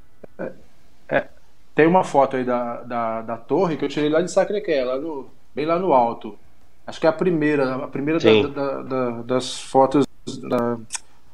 Tem 1.74 1.86
uma 1.86 2.04
foto 2.04 2.36
aí 2.36 2.44
da, 2.44 2.82
da, 2.82 3.22
da 3.22 3.36
torre 3.36 3.76
que 3.76 3.84
eu 3.84 3.88
tirei 3.88 4.08
lá 4.08 4.20
de 4.20 4.30
Sacré-Cœur, 4.30 4.86
lá 4.86 4.98
no, 4.98 5.28
bem 5.54 5.66
lá 5.66 5.78
no 5.78 5.92
alto. 5.92 6.38
Acho 6.86 7.00
que 7.00 7.06
é 7.06 7.08
a 7.08 7.12
primeira, 7.12 7.74
a 7.76 7.88
primeira 7.88 8.18
da- 8.20 8.48
da- 8.48 8.82
da- 8.82 9.22
das 9.22 9.60
fotos 9.60 10.06
da, 10.48 10.78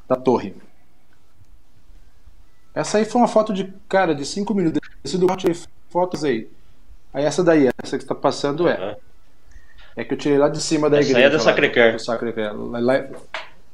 da 0.08 0.16
torre. 0.16 0.54
Essa 2.74 2.98
aí 2.98 3.04
foi 3.04 3.20
uma 3.20 3.28
foto 3.28 3.52
de, 3.52 3.72
cara, 3.88 4.14
de 4.14 4.24
5 4.24 4.54
minutos. 4.54 4.80
Esse 5.04 5.18
do 5.18 5.26
eu 5.28 5.36
tirei 5.36 5.56
fotos 5.90 6.24
aí. 6.24 6.48
Aí 7.12 7.24
essa 7.24 7.42
daí, 7.42 7.68
essa 7.82 7.96
que 7.98 8.04
está 8.04 8.14
passando 8.14 8.68
é. 8.68 8.96
É 9.96 10.04
que 10.04 10.14
eu 10.14 10.18
tirei 10.18 10.38
lá 10.38 10.48
de 10.48 10.60
cima 10.60 10.88
da 10.88 10.98
Essa 10.98 11.08
aí 11.08 11.10
igreja. 11.10 11.26
é 11.26 11.30
da 11.30 11.38
Sacré-Cœur. 11.40 11.92
do 11.94 11.98
Sacré-Cœur. 11.98 12.54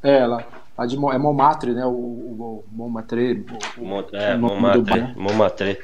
É, 0.02 0.26
lá, 0.26 0.44
lá 0.78 0.86
de 0.86 0.96
é 0.96 1.18
Montmartre, 1.18 1.72
né? 1.72 1.84
O, 1.84 1.90
o, 1.90 2.64
o 2.66 2.74
Montmartre. 2.74 3.44
O, 3.76 3.82
o, 3.84 4.04
É, 4.16 4.34
Montmartre. 4.36 5.00
Montmartre. 5.14 5.78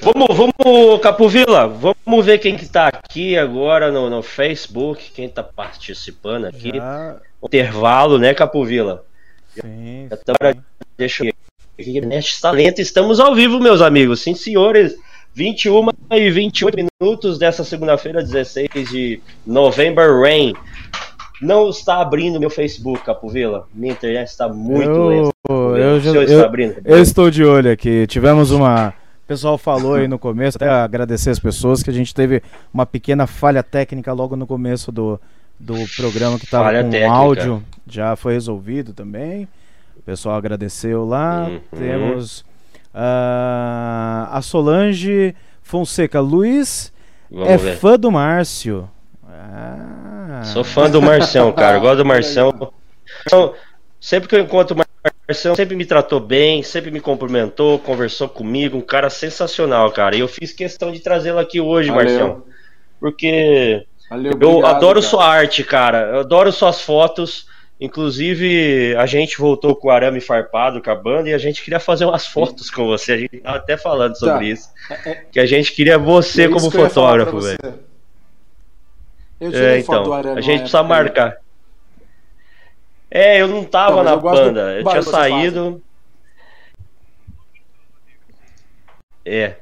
Vamos, 0.00 0.36
vamos, 0.36 1.00
Capovila, 1.00 1.68
vamos 1.68 2.26
ver 2.26 2.38
quem 2.38 2.56
que 2.56 2.66
tá 2.66 2.88
aqui 2.88 3.36
agora 3.36 3.92
no, 3.92 4.08
no 4.08 4.22
Facebook, 4.22 5.10
quem 5.12 5.28
tá 5.28 5.42
participando 5.42 6.46
aqui. 6.46 6.72
Já, 6.76 7.16
Intervalo, 7.42 8.18
né, 8.18 8.34
Capovila? 8.34 9.04
sim, 9.54 10.08
Agora, 10.26 10.54
sim. 10.54 10.60
deixa 10.96 11.24
eu 11.24 11.32
Neste 12.06 12.40
Talento, 12.40 12.80
estamos 12.80 13.20
ao 13.20 13.34
vivo, 13.34 13.58
meus 13.58 13.80
amigos. 13.80 14.20
Sim, 14.20 14.34
senhores. 14.34 14.94
21 15.32 15.88
e 16.10 16.30
28 16.30 16.88
minutos 17.00 17.38
dessa 17.38 17.62
segunda-feira, 17.62 18.22
16 18.22 18.68
de 18.90 19.20
November 19.46 20.20
Rain. 20.20 20.52
Não 21.40 21.70
está 21.70 22.00
abrindo 22.00 22.38
meu 22.38 22.50
Facebook, 22.50 23.02
Capovila. 23.04 23.66
Minha 23.72 23.92
internet 23.92 24.28
está 24.28 24.48
muito 24.48 25.08
lenta. 25.08 25.28
eu, 25.28 25.32
Capovila. 25.46 25.78
eu, 25.78 26.00
já, 26.00 26.10
eu, 26.10 26.80
eu 26.84 27.02
estou 27.02 27.30
de 27.30 27.44
olho 27.44 27.70
aqui. 27.72 28.06
Tivemos 28.06 28.50
uma. 28.50 28.92
O 29.30 29.32
pessoal 29.32 29.56
falou 29.56 29.94
aí 29.94 30.08
no 30.08 30.18
começo, 30.18 30.58
até 30.58 30.68
agradecer 30.68 31.30
as 31.30 31.38
pessoas, 31.38 31.84
que 31.84 31.90
a 31.90 31.92
gente 31.92 32.12
teve 32.12 32.42
uma 32.74 32.84
pequena 32.84 33.28
falha 33.28 33.62
técnica 33.62 34.12
logo 34.12 34.34
no 34.34 34.44
começo 34.44 34.90
do, 34.90 35.20
do 35.56 35.76
programa 35.94 36.36
que 36.36 36.46
estava 36.46 36.70
com 36.72 36.90
técnica. 36.90 37.08
áudio. 37.08 37.64
Já 37.86 38.16
foi 38.16 38.32
resolvido 38.32 38.92
também. 38.92 39.46
O 39.96 40.02
pessoal 40.02 40.34
agradeceu 40.34 41.04
lá. 41.04 41.46
Uhum. 41.48 41.60
Temos 41.78 42.44
ah, 42.92 44.30
a 44.32 44.42
Solange 44.42 45.36
Fonseca. 45.62 46.18
Luiz 46.18 46.92
Vamos 47.30 47.50
é 47.50 47.56
ver. 47.56 47.76
fã 47.76 47.96
do 47.96 48.10
Márcio. 48.10 48.90
Ah. 49.28 50.42
Sou 50.42 50.64
fã 50.64 50.90
do 50.90 51.00
Marcião, 51.00 51.52
cara. 51.52 51.76
Eu 51.76 51.82
gosto 51.82 51.98
do 51.98 52.04
Marcião. 52.04 52.72
Então, 53.24 53.54
sempre 54.00 54.28
que 54.28 54.34
eu 54.34 54.40
encontro 54.40 54.74
o 54.74 54.78
Marcião, 55.30 55.54
sempre 55.54 55.76
me 55.76 55.84
tratou 55.84 56.18
bem, 56.18 56.60
sempre 56.64 56.90
me 56.90 57.00
cumprimentou, 57.00 57.78
conversou 57.78 58.28
comigo. 58.28 58.76
Um 58.76 58.80
cara 58.80 59.08
sensacional, 59.08 59.90
cara. 59.92 60.16
E 60.16 60.20
eu 60.20 60.26
fiz 60.26 60.52
questão 60.52 60.90
de 60.90 60.98
trazê-lo 60.98 61.38
aqui 61.38 61.60
hoje, 61.60 61.88
Valeu. 61.88 62.04
Marcião. 62.04 62.42
Porque 62.98 63.86
Valeu, 64.10 64.32
eu 64.32 64.48
obrigado, 64.50 64.74
adoro 64.76 65.00
cara. 65.00 65.08
sua 65.10 65.24
arte, 65.24 65.62
cara. 65.62 65.98
Eu 66.14 66.20
adoro 66.20 66.50
suas 66.50 66.80
fotos. 66.82 67.46
Inclusive, 67.80 68.94
a 68.96 69.06
gente 69.06 69.38
voltou 69.38 69.74
com 69.76 69.86
o 69.88 69.90
arame 69.92 70.20
farpado 70.20 70.82
com 70.82 70.90
a 70.90 70.94
banda 70.96 71.30
e 71.30 71.32
a 71.32 71.38
gente 71.38 71.62
queria 71.62 71.78
fazer 71.80 72.04
umas 72.06 72.26
fotos 72.26 72.68
com 72.68 72.84
você. 72.86 73.12
A 73.12 73.16
gente 73.16 73.38
tava 73.38 73.56
até 73.56 73.76
falando 73.76 74.18
sobre 74.18 74.38
Tá. 74.48 74.52
isso. 74.52 74.68
É- 75.06 75.14
Que 75.30 75.38
a 75.40 75.46
gente 75.46 75.72
queria 75.72 75.96
você 75.96 76.42
é 76.42 76.48
como 76.48 76.68
que 76.70 76.76
eu 76.76 76.88
fotógrafo, 76.88 77.40
velho. 77.40 77.56
Eu 79.40 79.50
tirei 79.52 79.78
É, 79.78 79.82
foto 79.84 79.96
do 79.98 80.02
então, 80.06 80.12
Arana 80.12 80.38
a 80.38 80.42
gente 80.42 80.58
precisa 80.62 80.82
marcar. 80.82 81.36
É, 83.10 83.40
eu 83.42 83.48
não 83.48 83.64
tava 83.64 83.96
Não, 83.96 84.04
na 84.04 84.16
banda, 84.16 84.78
eu 84.78 84.84
tinha 84.84 85.02
saído. 85.02 85.82
É. 89.24 89.56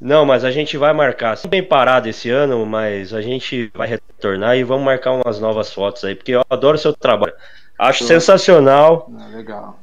Não, 0.00 0.26
mas 0.26 0.44
a 0.44 0.50
gente 0.50 0.76
vai 0.76 0.92
marcar. 0.92 1.38
Bem 1.48 1.62
parado 1.62 2.08
esse 2.08 2.28
ano, 2.28 2.66
mas 2.66 3.14
a 3.14 3.22
gente 3.22 3.70
vai 3.74 3.88
retornar 3.88 4.56
e 4.56 4.64
vamos 4.64 4.84
marcar 4.84 5.12
umas 5.12 5.38
novas 5.40 5.72
fotos 5.72 6.04
aí, 6.04 6.14
porque 6.14 6.32
eu 6.32 6.42
adoro 6.50 6.76
seu 6.76 6.92
trabalho. 6.92 7.32
Acho 7.78 8.04
sensacional, 8.04 9.08
Ah, 9.18 9.28
legal. 9.28 9.78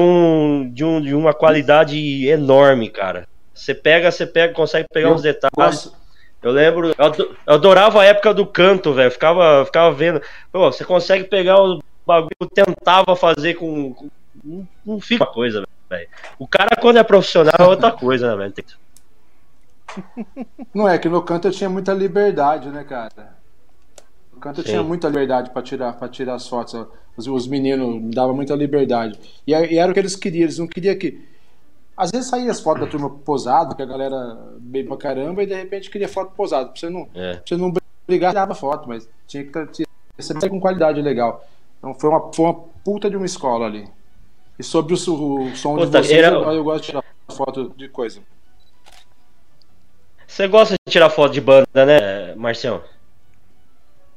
um- 0.00 0.70
de, 0.72 0.84
um- 0.84 1.00
de 1.00 1.14
uma 1.14 1.34
qualidade 1.34 2.26
enorme, 2.28 2.90
cara. 2.90 3.26
Você 3.54 3.74
pega, 3.74 4.10
você 4.10 4.26
pega, 4.26 4.52
consegue 4.52 4.86
pegar 4.92 5.08
Eu 5.08 5.14
uns 5.14 5.22
detalhes. 5.22 5.50
Gosto, 5.56 5.92
Eu 6.40 6.52
lembro, 6.52 6.92
eu 6.96 7.36
adorava 7.46 8.00
a 8.00 8.04
época 8.04 8.32
do 8.32 8.46
canto, 8.46 8.92
velho. 8.92 9.10
Ficava, 9.10 9.64
ficava 9.64 9.90
vendo. 9.92 10.22
Pô, 10.52 10.70
você 10.70 10.84
consegue 10.84 11.24
pegar 11.24 11.60
o 11.60 11.80
bagulho 12.08 12.50
tentava 12.54 13.14
fazer 13.14 13.54
com. 13.54 13.92
com 13.92 14.08
não, 14.42 14.66
não 14.84 15.00
fica 15.00 15.24
uma 15.24 15.32
coisa, 15.32 15.64
velho. 15.90 16.08
O 16.38 16.48
cara, 16.48 16.74
quando 16.80 16.96
é 16.96 17.02
profissional, 17.02 17.54
é 17.58 17.64
outra 17.66 17.92
coisa, 17.92 18.34
né, 18.34 18.36
velho? 18.36 18.54
Não 20.72 20.88
é 20.88 20.98
que 20.98 21.08
no 21.08 21.22
canto 21.22 21.48
eu 21.48 21.52
tinha 21.52 21.68
muita 21.68 21.92
liberdade, 21.92 22.68
né, 22.68 22.84
cara? 22.84 23.36
No 24.32 24.40
canto 24.40 24.60
eu 24.60 24.64
Sim. 24.64 24.70
tinha 24.70 24.82
muita 24.82 25.08
liberdade 25.08 25.50
pra 25.50 25.62
tirar, 25.62 25.92
pra 25.94 26.08
tirar 26.08 26.34
as 26.34 26.48
fotos. 26.48 26.86
Os, 27.16 27.26
os 27.26 27.46
meninos 27.46 28.00
me 28.00 28.14
davam 28.14 28.34
muita 28.34 28.54
liberdade. 28.54 29.18
E, 29.46 29.52
e 29.52 29.78
era 29.78 29.90
o 29.90 29.94
que 29.94 30.00
eles 30.00 30.16
queriam, 30.16 30.44
eles 30.44 30.58
não 30.58 30.66
queriam 30.66 30.96
que. 30.96 31.26
Às 31.96 32.12
vezes 32.12 32.28
saía 32.28 32.50
as 32.50 32.60
fotos 32.60 32.84
da 32.84 32.90
turma 32.90 33.10
posada, 33.10 33.74
que 33.74 33.82
a 33.82 33.86
galera 33.86 34.38
bebe 34.60 34.86
pra 34.88 34.96
caramba, 34.96 35.42
e 35.42 35.46
de 35.46 35.54
repente 35.54 35.90
queria 35.90 36.08
foto 36.08 36.32
posada. 36.34 36.68
Pra 36.68 36.78
você 36.78 36.88
não, 36.88 37.08
É. 37.12 37.34
pra 37.34 37.42
você 37.44 37.56
não 37.56 37.72
brigar, 38.06 38.30
tirava 38.30 38.54
foto, 38.54 38.88
mas 38.88 39.08
tinha 39.26 39.44
que 39.44 39.50
ter 39.52 40.48
com 40.48 40.60
qualidade 40.60 41.02
legal. 41.02 41.44
Então 41.78 41.94
foi 41.94 42.10
uma, 42.10 42.32
foi 42.32 42.44
uma 42.44 42.54
puta 42.84 43.08
de 43.08 43.16
uma 43.16 43.26
escola 43.26 43.66
ali. 43.66 43.88
E 44.58 44.62
sobre 44.64 44.92
o, 44.94 44.96
o 44.96 45.56
som 45.56 45.76
Puta, 45.76 45.86
de 45.86 45.92
vocês, 45.92 46.12
era- 46.18 46.36
eu, 46.36 46.52
eu 46.52 46.64
gosto 46.64 46.80
de 46.82 46.86
tirar 46.88 47.04
foto 47.30 47.68
de 47.76 47.88
coisa. 47.88 48.20
Você 50.26 50.48
gosta 50.48 50.74
de 50.74 50.92
tirar 50.92 51.10
foto 51.10 51.32
de 51.32 51.40
banda, 51.40 51.86
né, 51.86 52.34
Marcião? 52.34 52.82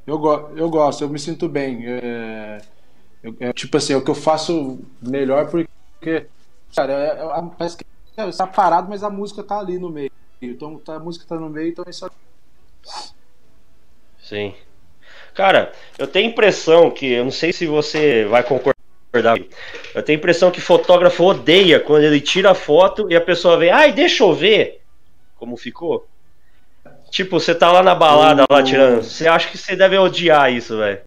Eu, 0.06 0.18
go 0.18 0.50
eu 0.56 0.70
gosto, 0.70 1.04
eu 1.04 1.10
me 1.10 1.20
sinto 1.20 1.48
bem. 1.48 1.86
É, 1.86 2.58
eu- 3.24 3.36
é, 3.40 3.54
tipo 3.54 3.78
assim, 3.78 3.94
é 3.94 3.98
o 3.98 4.04
que 4.04 4.10
eu 4.10 4.16
faço 4.16 4.80
melhor 5.02 5.50
porque, 5.50 6.28
cara, 6.76 6.94
é, 6.94 7.08
é, 7.24 7.56
parece 7.58 7.78
que 7.78 7.86
é, 8.18 8.28
está 8.28 8.48
parado, 8.48 8.90
mas 8.90 9.04
a 9.04 9.10
música 9.10 9.44
tá 9.44 9.60
ali 9.60 9.78
no 9.78 9.90
meio. 9.90 10.10
Então 10.42 10.80
tá, 10.80 10.96
a 10.96 11.00
música 11.00 11.26
tá 11.28 11.36
no 11.40 11.50
meio, 11.50 11.70
então 11.70 11.86
isso 11.88 12.10
Sim. 14.20 14.56
Cara, 15.34 15.72
eu 15.98 16.08
tenho 16.08 16.30
impressão 16.30 16.92
que, 16.92 17.12
eu 17.14 17.24
não 17.24 17.32
sei 17.32 17.54
se 17.54 17.66
você 17.66 18.26
vai 18.26 18.44
concordar, 18.44 19.38
eu 19.94 20.04
tenho 20.04 20.18
impressão 20.18 20.52
que 20.52 20.62
fotógrafo 20.62 21.24
odeia 21.24 21.80
quando 21.80 22.04
ele 22.04 22.22
tira 22.22 22.52
a 22.52 22.56
foto 22.56 23.10
e 23.10 23.16
a 23.16 23.22
pessoa 23.22 23.58
vem, 23.58 23.70
ai, 23.70 23.92
deixa 23.94 24.24
eu 24.24 24.34
ver 24.34 24.82
como 25.36 25.58
ficou. 25.58 26.08
Tipo, 27.10 27.40
você 27.40 27.56
tá 27.56 27.72
lá 27.72 27.82
na 27.82 27.96
balada, 27.96 28.46
lá 28.50 28.64
tirando, 28.64 29.04
você 29.04 29.28
acha 29.28 29.50
que 29.50 29.58
você 29.58 29.76
deve 29.76 29.98
odiar 29.98 30.54
isso, 30.54 30.78
velho. 30.78 31.02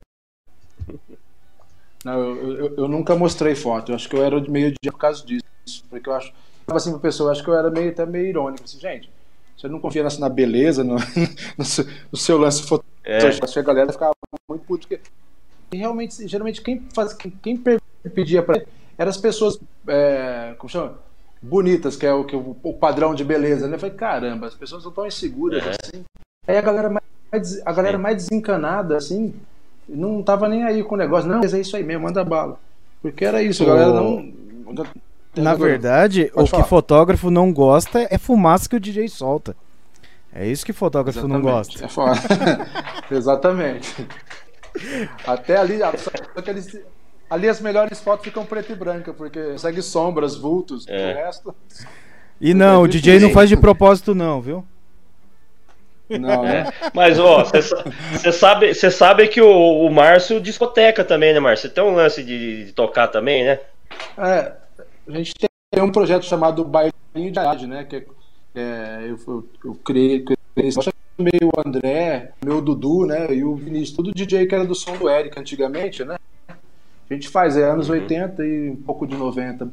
Não, 2.05 2.21
eu, 2.21 2.57
eu, 2.57 2.75
eu 2.77 2.89
nunca 2.89 3.17
mostrei 3.17 3.55
foto. 3.55 3.91
Eu 3.91 3.97
acho 3.97 4.09
que 4.09 4.15
eu 4.15 4.23
era 4.23 4.39
meio 4.43 4.73
de 4.73 4.91
por 4.91 4.99
causa 4.99 5.25
disso. 5.25 5.45
Porque 5.89 6.09
eu 6.09 6.13
acho. 6.13 6.33
Tava 6.67 6.77
assim 6.77 6.91
pra 6.91 7.01
pessoa, 7.01 7.29
eu 7.29 7.33
acho 7.33 7.43
que 7.43 7.49
eu 7.49 7.55
era 7.55 7.71
meio, 7.71 7.91
até 7.91 8.05
meio 8.05 8.27
irônico. 8.27 8.65
Assim, 8.65 8.79
gente, 8.79 9.09
você 9.57 9.69
não 9.69 9.81
confia 9.81 10.03
na, 10.03 10.11
na 10.19 10.29
beleza, 10.29 10.85
no, 10.85 10.97
no, 11.57 11.65
seu, 11.65 11.87
no 12.13 12.19
seu 12.19 12.37
lance 12.37 12.63
fotográfico. 12.63 12.94
É, 13.05 13.19
Acho 13.19 13.53
que 13.53 13.59
a 13.59 13.63
galera 13.63 13.93
ficava 13.93 14.13
muito 14.49 14.65
puto. 14.65 14.89
Porque 14.89 15.01
e 15.73 15.77
realmente, 15.77 16.27
geralmente, 16.29 16.63
quem, 16.63 16.83
faz, 16.95 17.13
quem, 17.13 17.61
pedia 18.15 18.43
pra 18.43 18.63
eram 18.97 19.11
as 19.11 19.17
pessoas. 19.17 19.59
É, 19.89 20.55
como 20.57 20.71
chama? 20.71 20.95
Bonitas, 21.43 21.97
que 21.97 22.07
é 22.07 22.13
o, 22.13 22.25
que 22.25 22.35
o, 22.35 22.57
o 22.63 22.73
padrão 22.73 23.15
de 23.15 23.25
beleza. 23.25 23.67
Né? 23.67 23.75
Eu 23.75 23.81
falei, 23.81 23.95
caramba, 23.97 24.47
as 24.47 24.55
pessoas 24.55 24.83
não 24.83 24.91
estão 24.91 25.07
inseguras 25.07 25.63
É. 25.67 25.71
assim. 25.71 26.05
Aí 26.47 26.57
a 26.57 26.61
galera 26.63 26.89
mais, 26.89 27.63
a 27.67 27.73
galera 27.73 27.97
Sim. 27.97 28.03
mais 28.03 28.17
desencanada, 28.17 28.97
assim, 28.97 29.35
não 29.89 30.23
tava 30.23 30.49
nem 30.49 30.63
aí 30.65 30.83
com 30.83 30.95
o 30.95 30.99
negócio. 30.99 31.29
Não, 31.29 31.41
mas 31.41 31.53
é 31.53 31.61
isso 31.61 31.77
aí 31.77 31.83
mesmo, 31.83 32.05
manda 32.05 32.25
bala. 32.25 32.59
Porque 33.03 33.25
era 33.25 33.43
isso, 33.43 33.63
a 33.65 33.67
galera 33.67 33.93
não. 33.93 34.33
Na 35.37 35.55
verdade, 35.55 36.31
Pode 36.33 36.47
o 36.47 36.51
falar. 36.51 36.63
que 36.63 36.69
fotógrafo 36.69 37.31
não 37.31 37.53
gosta 37.53 38.07
é 38.09 38.17
fumaça 38.17 38.69
que 38.69 38.77
o 38.77 38.81
DJ 38.81 39.09
solta. 39.09 39.57
É 40.35 40.47
isso 40.47 40.67
que 40.67 40.73
fotógrafo 40.73 41.29
não 41.29 41.37
Exatamente, 41.39 41.79
gosta. 41.79 41.85
É 41.85 41.89
foda. 41.89 42.19
Exatamente. 43.11 44.07
Até 45.25 45.57
ali, 45.57 45.79
só 45.79 46.43
que 46.43 46.51
eles- 46.51 46.81
ali 47.31 47.49
as 47.49 47.61
melhores 47.61 48.01
fotos 48.01 48.25
ficam 48.25 48.45
preto 48.45 48.73
e 48.73 48.75
branca, 48.75 49.13
porque 49.15 49.57
segue 49.57 49.81
sombras, 49.81 50.35
vultos, 50.37 50.87
É. 50.89 51.13
o 51.13 51.17
resto. 51.17 51.55
E 52.41 52.53
não, 52.53 52.83
o 52.83 52.87
é 52.87 52.89
DJ 52.89 53.21
não 53.21 53.31
faz 53.31 53.49
de 53.49 53.57
propósito 53.57 54.13
não, 54.15 54.41
viu? 54.41 54.65
Não, 56.11 56.43
né? 56.43 56.71
Mas, 56.93 57.19
ó, 57.19 57.45
você 57.45 58.33
sabe, 58.33 58.75
cê 58.75 58.91
sabe 58.91 59.27
que 59.29 59.41
o, 59.41 59.87
o 59.87 59.91
Márcio 59.91 60.41
discoteca 60.41 61.05
também, 61.05 61.33
né, 61.33 61.41
Márcio? 61.41 61.69
Você 61.69 61.75
tem 61.75 61.83
um 61.85 61.95
lance 61.95 62.23
de, 62.23 62.67
de 62.67 62.73
tocar 62.73 63.09
também, 63.09 63.45
né? 63.45 63.61
É, 64.19 64.53
a 65.09 65.13
gente 65.13 65.33
tem 65.71 65.83
um 65.83 65.91
projeto 65.93 66.25
chamado 66.25 66.65
Bailinho 66.65 66.93
de 67.15 67.29
Idade, 67.29 67.67
né? 67.67 67.85
Que 67.85 67.97
é, 67.97 68.05
eu, 68.55 69.19
eu, 69.27 69.49
eu 69.65 69.75
criei, 69.85 70.21
criei 70.21 70.39
eu 70.57 70.71
chamei 70.73 71.41
o 71.43 71.51
André, 71.67 72.33
meu 72.45 72.61
Dudu, 72.61 73.07
né? 73.07 73.33
E 73.35 73.45
o 73.45 73.55
Vinícius, 73.55 73.93
tudo 73.97 74.13
DJ 74.13 74.47
que 74.47 74.55
era 74.55 74.65
do 74.65 74.75
som 74.75 74.97
do 74.97 75.09
Eric 75.09 75.39
antigamente, 75.39 76.05
né? 76.05 76.17
A 76.49 77.15
gente 77.15 77.29
faz, 77.29 77.57
é 77.57 77.65
anos 77.65 77.89
Uhum. 77.89 77.97
80 77.97 78.45
e 78.45 78.71
um 78.71 78.77
pouco 78.77 79.07
de 79.07 79.17
90. 79.17 79.69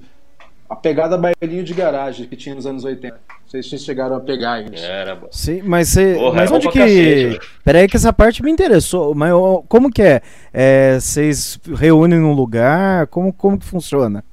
A 0.70 0.76
pegada 0.76 1.18
bailinho 1.18 1.64
de 1.64 1.74
garagem 1.74 2.28
que 2.28 2.36
tinha 2.36 2.56
nos 2.56 2.66
anos 2.66 2.84
80. 2.86 3.14
Não 3.16 3.48
sei 3.48 3.62
se 3.62 3.70
vocês 3.70 3.84
chegaram 3.84 4.16
a 4.16 4.20
pegar 4.22 4.62
isso. 4.62 4.86
Era 4.86 5.16
bom. 5.16 5.28
Sim, 5.32 5.62
mas 5.64 5.90
você. 5.90 6.14
Porra, 6.14 6.36
mas 6.36 6.52
é 6.52 6.56
onde 6.56 6.70
que. 6.70 6.80
cacete. 6.80 7.40
Peraí, 7.64 7.88
que 7.88 7.98
essa 7.98 8.14
parte 8.14 8.42
me 8.42 8.50
interessou. 8.50 9.14
Mas 9.14 9.32
como 9.68 9.92
que 9.92 10.02
é? 10.02 10.22
É, 10.54 10.98
Vocês 11.00 11.60
reúnem 11.74 12.20
num 12.20 12.34
lugar? 12.34 13.08
Como, 13.08 13.34
como 13.34 13.60
que 13.60 13.66
funciona? 13.66 14.24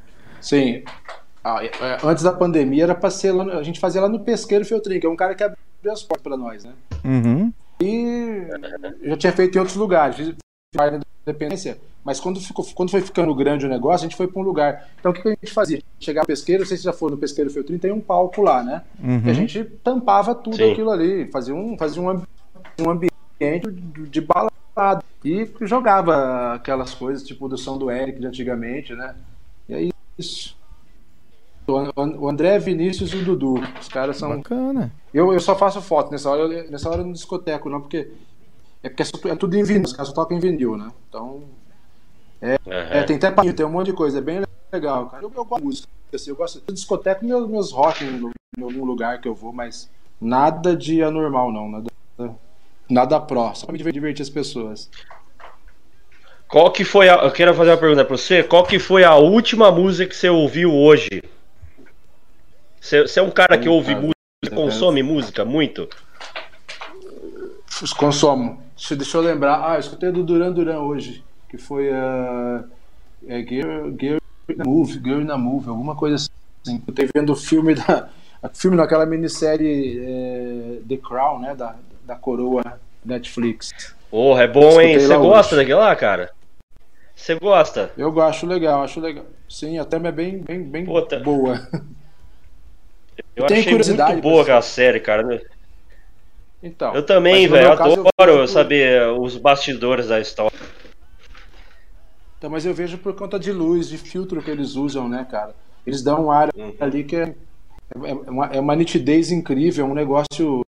Sim. 0.41 0.85
Ah, 1.43 1.65
é, 1.65 1.99
antes 2.05 2.25
da 2.25 2.33
pandemia 2.33 2.85
era 2.85 2.95
pra 2.95 3.11
ser 3.11 3.33
lá 3.33 3.45
a 3.59 3.63
gente 3.63 3.81
fazia 3.81 4.01
lá 4.01 4.09
no 4.09 4.21
Pesqueiro 4.21 4.65
Feltrin, 4.65 5.01
que 5.01 5.07
é 5.07 5.11
um 5.11 5.17
cara 5.17 5.35
que 5.35 5.45
abriu 5.45 5.59
as 5.91 6.03
portas 6.03 6.23
pra 6.23 6.37
nós, 6.37 6.65
né? 6.65 6.73
Uhum. 7.05 7.53
E 7.81 8.47
já 9.03 9.17
tinha 9.17 9.33
feito 9.33 9.57
em 9.57 9.59
outros 9.59 9.77
lugares. 9.77 10.35
Independência, 11.27 11.79
mas 12.05 12.21
quando, 12.21 12.41
ficou, 12.41 12.65
quando 12.75 12.91
foi 12.91 13.01
ficando 13.01 13.35
grande 13.35 13.67
o 13.67 13.69
negócio, 13.69 14.07
a 14.07 14.09
gente 14.09 14.17
foi 14.17 14.27
para 14.27 14.41
um 14.41 14.45
lugar. 14.45 14.89
Então 14.99 15.13
o 15.13 15.15
que, 15.15 15.23
que, 15.23 15.29
a 15.29 15.31
gente 15.33 15.53
fazia? 15.53 15.83
Chegava 16.01 16.25
no 16.25 16.27
pesqueiro, 16.29 16.63
não 16.63 16.67
sei 16.67 16.77
se 16.77 16.85
já 16.85 16.93
for 16.93 17.11
no 17.11 17.19
pesqueiro 17.19 17.51
Feltrin, 17.51 17.79
tem 17.79 17.93
um 17.93 18.01
palco 18.01 18.41
lá, 18.43 18.63
né? 18.63 18.83
Uhum. 18.99 19.23
E 19.25 19.31
a 19.31 19.35
gente 19.35 19.63
tampava 19.85 20.35
tudo 20.35 20.57
Sim. 20.57 20.73
aquilo 20.73 20.91
ali, 20.91 21.27
fazia 21.31 21.55
um, 21.55 21.77
fazia 21.77 22.03
um, 22.03 22.23
um 22.81 22.91
ambiente 22.91 23.71
de, 23.71 24.09
de 24.09 24.21
balada 24.21 25.05
e 25.25 25.51
jogava 25.63 26.55
aquelas 26.55 26.95
coisas, 26.95 27.27
tipo 27.27 27.49
do 27.49 27.59
som 27.59 27.77
do 27.77 27.91
Eric 27.91 28.21
de 28.21 28.27
antigamente, 28.27 28.95
né? 28.95 29.15
E 29.69 29.75
aí 29.75 29.91
isso. 30.19 30.58
O 31.69 32.29
André, 32.29 32.59
Vinícius 32.59 33.13
e 33.13 33.17
o 33.17 33.25
Dudu. 33.25 33.55
Os 33.79 33.89
caras 33.89 34.17
são. 34.17 34.39
Bacana. 34.39 34.91
Eu, 35.13 35.35
eu 35.35 35.41
só 35.41 35.55
faço 35.55 35.83
foto 35.83 36.11
nessa 36.11 36.31
hora. 36.31 36.65
Nessa 36.71 36.89
hora 36.89 37.03
eu 37.03 37.05
não 37.05 37.13
discoteco, 37.13 37.69
não, 37.69 37.81
porque. 37.81 38.11
É 38.83 38.89
porque 38.89 39.03
é, 39.29 39.37
tudo 39.37 39.55
em 39.55 39.63
vinil. 39.63 39.85
Os 39.85 39.93
caras 39.93 40.09
só 40.09 40.15
tocam 40.15 40.37
em 40.37 40.41
vinil, 40.41 40.79
né? 40.79 40.91
Então. 41.09 41.43
É, 42.41 42.53
uhum. 42.65 42.73
é 42.73 43.03
tem 43.03 43.17
até 43.17 43.53
tem 43.53 43.67
um 43.67 43.71
monte 43.71 43.87
de 43.87 43.93
coisa. 43.93 44.19
É 44.19 44.23
bem 44.23 44.43
legal, 44.73 45.11
cara. 45.11 45.23
Eu, 45.23 45.31
eu 45.35 45.45
gosto 45.45 45.61
de 45.61 45.67
música. 45.67 45.89
Assim, 46.15 46.31
eu 46.31 46.37
gosto 46.37 46.63
de 46.67 46.73
discoteco 46.73 47.23
meus, 47.23 47.47
meus 47.47 47.71
rock 47.71 48.03
em, 48.03 48.31
em 48.59 48.63
algum 48.63 48.87
lugar 48.87 49.21
que 49.21 49.29
eu 49.29 49.35
vou, 49.35 49.53
mas 49.53 49.91
nada 50.19 50.75
de 50.75 51.03
anormal, 51.03 51.53
não. 51.53 51.69
Nada, 51.69 51.91
nada 52.89 53.21
pró. 53.21 53.53
Só 53.53 53.67
pra 53.67 53.75
me 53.75 53.93
divertir 53.93 54.23
as 54.23 54.31
pessoas. 54.31 54.89
Qual 56.49 56.73
que 56.73 56.83
foi 56.83 57.11
a. 57.11 57.17
Eu 57.17 57.31
quero 57.31 57.53
fazer 57.53 57.73
uma 57.73 57.77
pergunta 57.77 58.07
pra 58.07 58.17
você. 58.17 58.43
Qual 58.43 58.65
que 58.65 58.79
foi 58.79 59.05
a 59.05 59.17
última 59.17 59.71
música 59.71 60.09
que 60.09 60.17
você 60.17 60.31
ouviu 60.31 60.75
hoje? 60.75 61.23
Você, 62.81 63.05
é 63.19 63.23
um 63.23 63.31
cara 63.31 63.59
que 63.59 63.69
ouve 63.69 63.95
música, 63.95 64.55
consome 64.55 65.03
música 65.03 65.45
muito? 65.45 65.89
Consomo. 67.97 68.63
Deixa 68.91 69.17
eu 69.17 69.21
lembrar. 69.21 69.63
Ah, 69.65 69.75
eu 69.75 69.81
escutei 69.81 70.11
do 70.11 70.25
Duran 70.25 70.53
Duran 70.53 70.81
hoje. 70.81 71.25
Que 71.49 71.59
foi 71.59 71.91
a. 71.93 72.65
Uh, 72.65 72.79
é 73.27 73.41
Girl, 73.43 73.91
Girl 73.99 74.19
na 74.57 74.65
Move, 74.65 74.93
Girl 74.95 75.25
na 75.25 75.39
Move, 75.39 75.69
alguma 75.69 75.95
coisa 75.95 76.17
assim. 76.17 76.83
Eu 76.87 76.95
tenho 76.95 77.09
vendo 77.15 77.33
o 77.33 77.37
filme 77.37 77.75
da. 77.75 78.09
Filme 78.55 78.77
naquela 78.77 79.05
minissérie 79.05 79.99
é, 80.01 80.79
The 80.89 80.97
Crown, 80.97 81.41
né? 81.41 81.55
Da, 81.55 81.75
da 82.05 82.15
coroa 82.15 82.81
Netflix. 83.05 83.71
Porra, 84.11 84.45
é 84.45 84.49
bom, 84.49 84.81
hein? 84.81 84.99
Você 84.99 85.17
gosta 85.17 85.55
hoje. 85.55 85.63
daquilo 85.65 85.81
lá, 85.81 85.95
cara? 85.97 86.31
Você 87.15 87.35
gosta? 87.35 87.91
Eu 87.99 88.13
gosto 88.13 88.47
legal, 88.47 88.85
acho 88.85 89.01
legal. 89.01 89.25
Sim, 89.49 89.79
até 89.79 89.97
é 89.97 90.13
bem, 90.13 90.39
bem, 90.39 90.63
bem 90.63 90.85
Puta. 90.85 91.19
boa. 91.19 91.69
Eu 93.35 93.47
Tem 93.47 93.59
achei 93.59 93.71
curiosidade 93.71 94.13
muito 94.13 94.23
boa 94.23 94.43
aquela 94.43 94.63
série, 94.63 95.01
cara. 95.01 95.41
Então, 96.63 96.95
eu 96.95 97.05
também, 97.05 97.47
velho. 97.47 97.73
Adoro 97.73 98.41
eu 98.41 98.49
saber 98.49 99.09
os 99.11 99.37
bastidores 99.37 100.09
da 100.09 100.21
história. 100.21 100.59
Então, 102.37 102.51
mas 102.51 102.65
eu 102.65 102.75
vejo 102.75 102.99
por 102.99 103.15
conta 103.15 103.39
de 103.39 103.53
luz, 103.53 103.89
de 103.89 103.99
filtro 103.99 104.43
que 104.43 104.51
eles 104.51 104.77
usam, 104.77 105.09
né, 105.09 105.27
cara? 105.29 105.55
Eles 105.87 106.03
dão 106.03 106.27
um 106.27 106.31
ar 106.31 106.49
uhum. 106.55 106.73
ali 106.79 107.03
que 107.03 107.17
é, 107.17 107.35
é, 108.05 108.15
uma, 108.31 108.47
é 108.47 108.61
uma 108.61 108.77
nitidez 108.77 109.33
incrível, 109.33 109.87
é 109.87 109.89
um 109.89 109.95
negócio. 109.95 110.65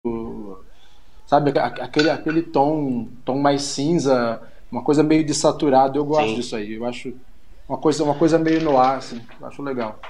Sabe, 1.26 1.52
aquele, 1.57 2.11
aquele 2.11 2.42
tom, 2.42 3.07
tom 3.25 3.38
mais 3.38 3.62
cinza, 3.62 4.42
uma 4.71 4.83
coisa 4.83 5.02
meio 5.02 5.25
desaturado. 5.25 5.97
Eu 5.97 6.04
gosto 6.04 6.30
Sim. 6.30 6.35
disso 6.35 6.57
aí. 6.57 6.75
Eu 6.75 6.85
acho 6.85 7.12
uma 7.69 7.78
coisa, 7.78 8.02
uma 8.02 8.14
coisa 8.14 8.37
meio 8.37 8.61
no 8.62 8.76
ar, 8.76 8.99
assim. 8.99 9.21
Eu 9.40 9.47
acho 9.47 9.62
legal. 9.62 10.00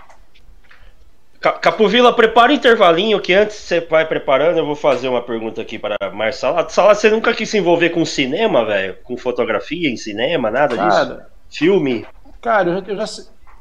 Capovila, 1.40 2.14
prepara 2.14 2.52
o 2.52 2.54
intervalinho 2.54 3.18
que 3.18 3.32
antes 3.32 3.56
você 3.56 3.80
vai 3.80 4.06
preparando, 4.06 4.58
eu 4.58 4.66
vou 4.66 4.76
fazer 4.76 5.08
uma 5.08 5.22
pergunta 5.22 5.62
aqui 5.62 5.78
para 5.78 5.96
Marcela. 6.12 6.68
Sala, 6.68 6.94
você 6.94 7.08
nunca 7.08 7.32
quis 7.32 7.48
se 7.48 7.56
envolver 7.56 7.90
com 7.90 8.04
cinema, 8.04 8.62
velho? 8.66 8.96
Com 9.02 9.16
fotografia 9.16 9.88
em 9.88 9.96
cinema, 9.96 10.50
nada 10.50 10.76
cara, 10.76 11.04
disso? 11.04 11.20
Filme? 11.48 12.06
Cara, 12.42 12.84
eu 12.86 12.96
já, 12.96 13.04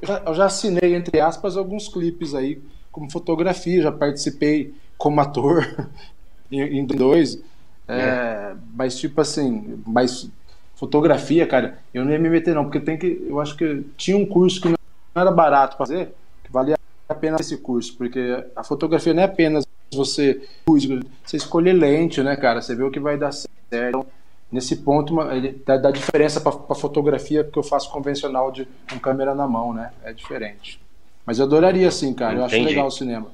eu, 0.02 0.08
já, 0.08 0.22
eu 0.26 0.34
já 0.34 0.46
assinei, 0.46 0.94
entre 0.94 1.22
aspas, 1.22 1.56
alguns 1.56 1.88
clipes 1.88 2.36
aí, 2.36 2.62
como 2.92 3.10
fotografia, 3.10 3.82
já 3.82 3.94
participei 3.94 4.74
como 4.98 5.22
ator 5.22 5.88
em, 6.52 6.80
em 6.80 6.86
dois. 6.86 7.42
É, 7.88 7.98
é. 7.98 8.56
Mas, 8.74 9.00
tipo 9.00 9.22
assim, 9.22 9.82
mas 9.88 10.30
fotografia, 10.76 11.48
cara, 11.48 11.80
eu 11.94 12.04
não 12.04 12.12
ia 12.12 12.20
me 12.20 12.30
meter, 12.30 12.54
não, 12.54 12.66
porque 12.66 12.82
tem 12.82 12.98
que. 12.98 13.26
Eu 13.26 13.40
acho 13.40 13.56
que 13.56 13.86
tinha 13.96 14.18
um 14.18 14.26
curso 14.26 14.60
que 14.60 14.68
não 14.68 14.76
era 15.16 15.32
barato 15.32 15.78
fazer, 15.78 16.14
que 16.44 16.52
valia 16.52 16.78
apenas 17.10 17.42
esse 17.42 17.58
curso, 17.58 17.96
porque 17.98 18.46
a 18.56 18.64
fotografia 18.64 19.14
não 19.14 19.24
é 19.24 19.26
apenas 19.26 19.66
você, 19.92 20.48
você 20.66 21.38
escolher 21.38 21.74
lente, 21.74 22.22
né, 22.22 22.36
cara? 22.36 22.62
Você 22.62 22.76
vê 22.76 22.84
o 22.84 22.92
que 22.92 23.00
vai 23.00 23.18
dar 23.18 23.32
certo. 23.32 23.50
Então, 23.72 24.06
nesse 24.52 24.78
ponto, 24.78 25.20
ele 25.32 25.62
dá, 25.66 25.78
dá 25.78 25.92
diferença 25.92 26.40
para 26.40 26.54
a 26.70 26.76
fotografia 26.76 27.44
que 27.44 27.58
eu 27.58 27.64
faço 27.64 27.92
convencional 27.92 28.52
de 28.52 28.68
com 28.90 29.00
câmera 29.00 29.34
na 29.34 29.48
mão, 29.48 29.74
né? 29.74 29.92
É 30.04 30.14
diferente. 30.14 30.80
Mas 31.26 31.40
eu 31.40 31.46
adoraria 31.46 31.90
sim, 31.92 32.14
cara. 32.14 32.36
Eu 32.36 32.46
Entendi. 32.46 32.56
acho 32.56 32.70
legal 32.70 32.88
o 32.88 32.92
cinema. 32.92 33.32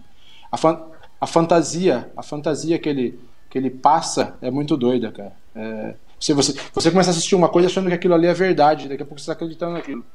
A, 0.51 0.57
fan, 0.57 0.81
a 1.19 1.27
fantasia, 1.27 2.09
a 2.15 2.23
fantasia 2.23 2.79
que 2.79 2.87
ele, 2.87 3.19
que 3.49 3.57
ele 3.57 3.69
passa 3.69 4.37
é 4.41 4.49
muito 4.49 4.77
doida, 4.77 5.11
cara. 5.11 5.33
É, 5.53 5.95
você, 6.19 6.33
você, 6.33 6.59
você 6.73 6.91
começa 6.91 7.09
a 7.09 7.11
assistir 7.11 7.35
uma 7.35 7.49
coisa 7.49 7.67
achando 7.67 7.87
que 7.89 7.93
aquilo 7.93 8.13
ali 8.13 8.27
é 8.27 8.33
verdade, 8.33 8.87
daqui 8.87 9.03
a 9.03 9.05
pouco 9.05 9.19
você 9.19 9.23
está 9.23 9.33
acreditando 9.33 9.73
naquilo. 9.73 10.05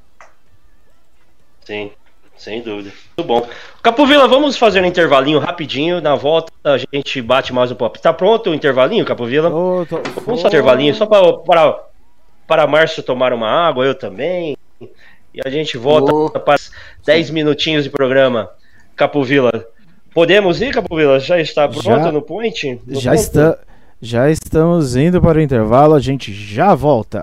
Sim. 1.64 1.92
Sem 2.40 2.62
dúvida. 2.62 2.90
Muito 3.18 3.29
bom. 3.29 3.46
Capovila, 3.83 4.26
vamos 4.26 4.57
fazer 4.57 4.83
um 4.83 4.87
intervalinho 4.87 5.38
rapidinho. 5.38 6.00
Na 6.00 6.14
volta 6.14 6.50
a 6.64 6.79
gente 6.79 7.20
bate 7.20 7.53
mais 7.53 7.70
um 7.70 7.74
papo. 7.74 8.00
Tá 8.00 8.14
pronto 8.14 8.48
o 8.48 8.55
intervalinho, 8.55 9.05
Capovila? 9.05 9.50
Oh, 9.50 9.85
tô... 9.85 10.00
Vamos 10.24 10.40
fazer 10.40 10.57
um 10.57 10.61
intervalinho 10.61 10.94
só 10.94 11.05
para, 11.05 11.35
para, 11.35 11.79
para 12.46 12.66
Márcio 12.66 13.03
tomar 13.03 13.35
uma 13.35 13.46
água, 13.46 13.85
eu 13.85 13.94
também. 13.94 14.57
E 15.35 15.40
a 15.44 15.50
gente 15.50 15.76
volta 15.76 16.14
oh. 16.14 16.31
para 16.31 16.57
10 17.05 17.29
minutinhos 17.29 17.85
de 17.85 17.90
programa. 17.90 18.48
Capovila. 18.96 19.66
Podemos 20.14 20.62
ir, 20.62 20.72
Capovila? 20.72 21.20
Já 21.20 21.38
está 21.38 21.68
pronto 21.68 21.83
já, 21.83 22.11
no 22.11 22.22
point? 22.22 22.81
No 22.87 22.98
já, 22.98 23.14
está, 23.14 23.59
já 24.00 24.31
estamos 24.31 24.96
indo 24.96 25.20
para 25.20 25.37
o 25.37 25.42
intervalo, 25.42 25.94
a 25.94 26.00
gente 26.00 26.33
já 26.33 26.74
volta. 26.74 27.22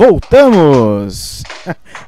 Voltamos! 0.00 1.42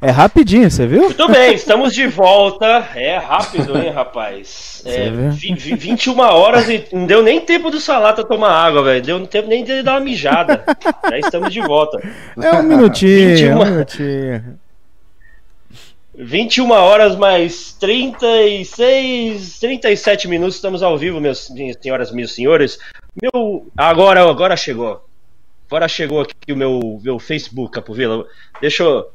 É 0.01 0.09
rapidinho, 0.09 0.67
você 0.67 0.87
viu? 0.87 1.03
Muito 1.03 1.27
bem, 1.27 1.53
estamos 1.53 1.93
de 1.93 2.07
volta. 2.07 2.65
É 2.95 3.17
rápido, 3.17 3.77
hein, 3.77 3.91
rapaz? 3.91 4.81
É, 4.83 5.11
21 5.11 6.19
horas 6.19 6.67
e 6.67 6.87
não 6.91 7.05
deu 7.05 7.21
nem 7.21 7.39
tempo 7.39 7.69
do 7.69 7.79
Salata 7.79 8.23
tomar 8.23 8.49
água, 8.49 8.81
velho. 8.81 9.03
Deu 9.03 9.27
tempo 9.27 9.47
nem 9.47 9.63
de 9.63 9.83
dar 9.83 9.91
uma 9.91 9.99
mijada. 9.99 10.63
Já 11.07 11.19
estamos 11.19 11.53
de 11.53 11.61
volta. 11.61 12.01
É 12.41 12.55
um 12.55 12.63
minutinho, 12.63 13.29
21... 13.29 13.47
é 13.47 13.55
um 13.55 13.65
minutinho. 13.65 14.59
21 16.15 16.71
horas 16.71 17.15
mais 17.15 17.73
36, 17.73 19.59
37 19.59 20.27
minutos, 20.27 20.55
estamos 20.55 20.81
ao 20.81 20.97
vivo, 20.97 21.21
meus, 21.21 21.47
minhas 21.51 21.77
senhoras, 21.79 22.11
meus 22.11 22.33
senhores. 22.33 22.79
Meu, 23.21 23.67
agora, 23.77 24.27
agora 24.27 24.57
chegou. 24.57 25.05
Agora 25.73 25.87
chegou 25.87 26.21
aqui 26.21 26.51
o 26.51 26.55
meu, 26.55 27.01
meu 27.01 27.17
Facebook, 27.17 27.71
Capovila. 27.71 28.27
Deixa 28.61 28.83
eu. 28.83 29.09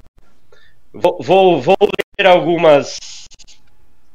Vou, 0.92 1.16
vou, 1.22 1.60
vou 1.60 1.76
ler 2.18 2.26
algumas. 2.26 2.98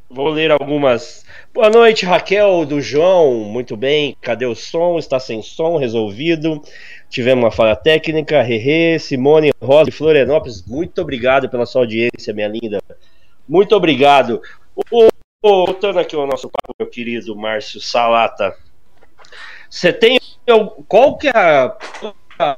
Vou 0.09 0.27
ler 0.27 0.51
algumas. 0.51 1.25
Boa 1.53 1.69
noite, 1.69 2.05
Raquel 2.05 2.65
do 2.65 2.81
João. 2.81 3.45
Muito 3.45 3.77
bem. 3.77 4.17
Cadê 4.19 4.45
o 4.45 4.55
som? 4.55 4.99
Está 4.99 5.21
sem 5.21 5.41
som, 5.41 5.77
resolvido. 5.77 6.61
Tivemos 7.09 7.45
uma 7.45 7.49
falha 7.49 7.77
técnica. 7.77 8.41
Rerê, 8.41 8.99
Simone 8.99 9.53
Rosa 9.63 9.85
de 9.85 9.91
Florianópolis. 9.91 10.67
Muito 10.67 11.01
obrigado 11.01 11.47
pela 11.47 11.65
sua 11.65 11.83
audiência, 11.83 12.33
minha 12.33 12.49
linda. 12.49 12.81
Muito 13.47 13.73
obrigado. 13.73 14.41
Voltando 15.41 15.97
aqui 15.97 16.13
ao 16.13 16.27
nosso 16.27 16.49
papo, 16.49 16.75
meu 16.77 16.89
querido 16.89 17.37
Márcio 17.37 17.79
Salata. 17.79 18.53
Você 19.69 19.93
tem. 19.93 20.19
Qual 20.89 21.17
que 21.17 21.29
é 21.29 21.31
a 21.31 21.77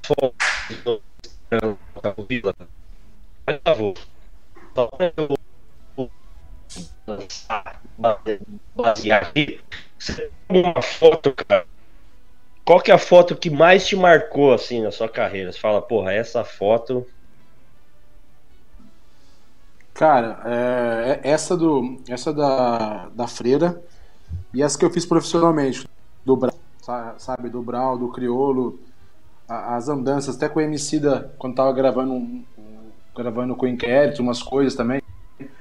foto 0.06 0.34
do 0.84 1.02
Vila? 2.28 2.54
Por 3.46 3.60
favor. 3.64 3.94
Basear 8.76 9.24
aqui. 9.24 9.62
Você 9.98 10.32
tem 10.48 10.64
uma 10.64 10.82
foto, 10.82 11.34
cara. 11.34 11.66
Qual 12.66 12.82
que 12.82 12.92
é 12.92 12.96
a 12.96 13.00
foto 13.00 13.36
que 13.36 13.50
mais 13.50 13.86
te 13.86 13.96
marcou 13.96 14.52
assim 14.52 14.82
na 14.82 14.92
sua 14.92 15.08
carreira? 15.08 15.52
Você 15.52 15.60
fala, 15.60 15.82
porra, 15.82 16.12
essa 16.14 16.44
foto. 16.44 17.06
Cara, 19.94 20.42
é, 20.46 21.22
é 21.24 21.32
essa 21.32 21.56
do 21.56 22.02
essa 22.10 22.34
da, 22.34 23.08
da 23.10 23.28
freira 23.28 23.82
e 24.54 24.62
essa 24.62 24.78
que 24.78 24.84
eu 24.84 24.90
fiz 24.90 25.06
profissionalmente 25.06 25.88
do 26.26 26.36
Brau, 26.36 26.54
sabe, 27.18 27.50
do 27.50 27.62
Brau, 27.62 27.98
do 27.98 28.10
Criolo, 28.10 28.80
as 29.48 29.88
andanças, 29.90 30.36
até 30.36 30.50
com 30.50 30.60
o 30.60 30.62
Emicida, 30.62 31.34
quando 31.38 31.56
tava 31.56 31.72
gravando, 31.72 32.14
um, 32.14 32.44
gravando 33.16 33.56
com 33.56 33.66
o 33.66 33.70
Inquérito, 33.70 34.22
umas 34.22 34.42
coisas 34.42 34.76
também. 34.76 35.02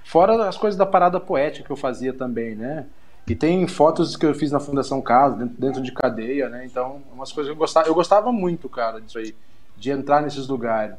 Fora 0.05 0.49
as 0.49 0.57
coisas 0.57 0.79
da 0.79 0.87
parada 0.87 1.21
poética 1.21 1.67
que 1.67 1.73
eu 1.73 1.77
fazia 1.77 2.13
também, 2.13 2.55
né? 2.55 2.87
E 3.27 3.35
tem 3.35 3.67
fotos 3.67 4.17
que 4.17 4.27
eu 4.27 4.35
fiz 4.35 4.53
na 4.53 4.61
Fundação 4.61 5.01
Casa, 5.01 5.51
dentro, 5.59 5.83
de 5.83 5.93
cadeia, 5.93 6.49
né? 6.49 6.67
Então, 6.67 7.03
umas 7.13 7.33
coisas 7.33 7.51
que 7.51 7.57
eu 7.57 7.59
gostava, 7.59 7.89
eu 7.89 7.95
gostava 7.95 8.31
muito, 8.31 8.69
cara, 8.69 9.01
disso 9.01 9.19
aí, 9.19 9.35
de 9.77 9.91
entrar 9.91 10.21
nesses 10.21 10.47
lugares. 10.47 10.95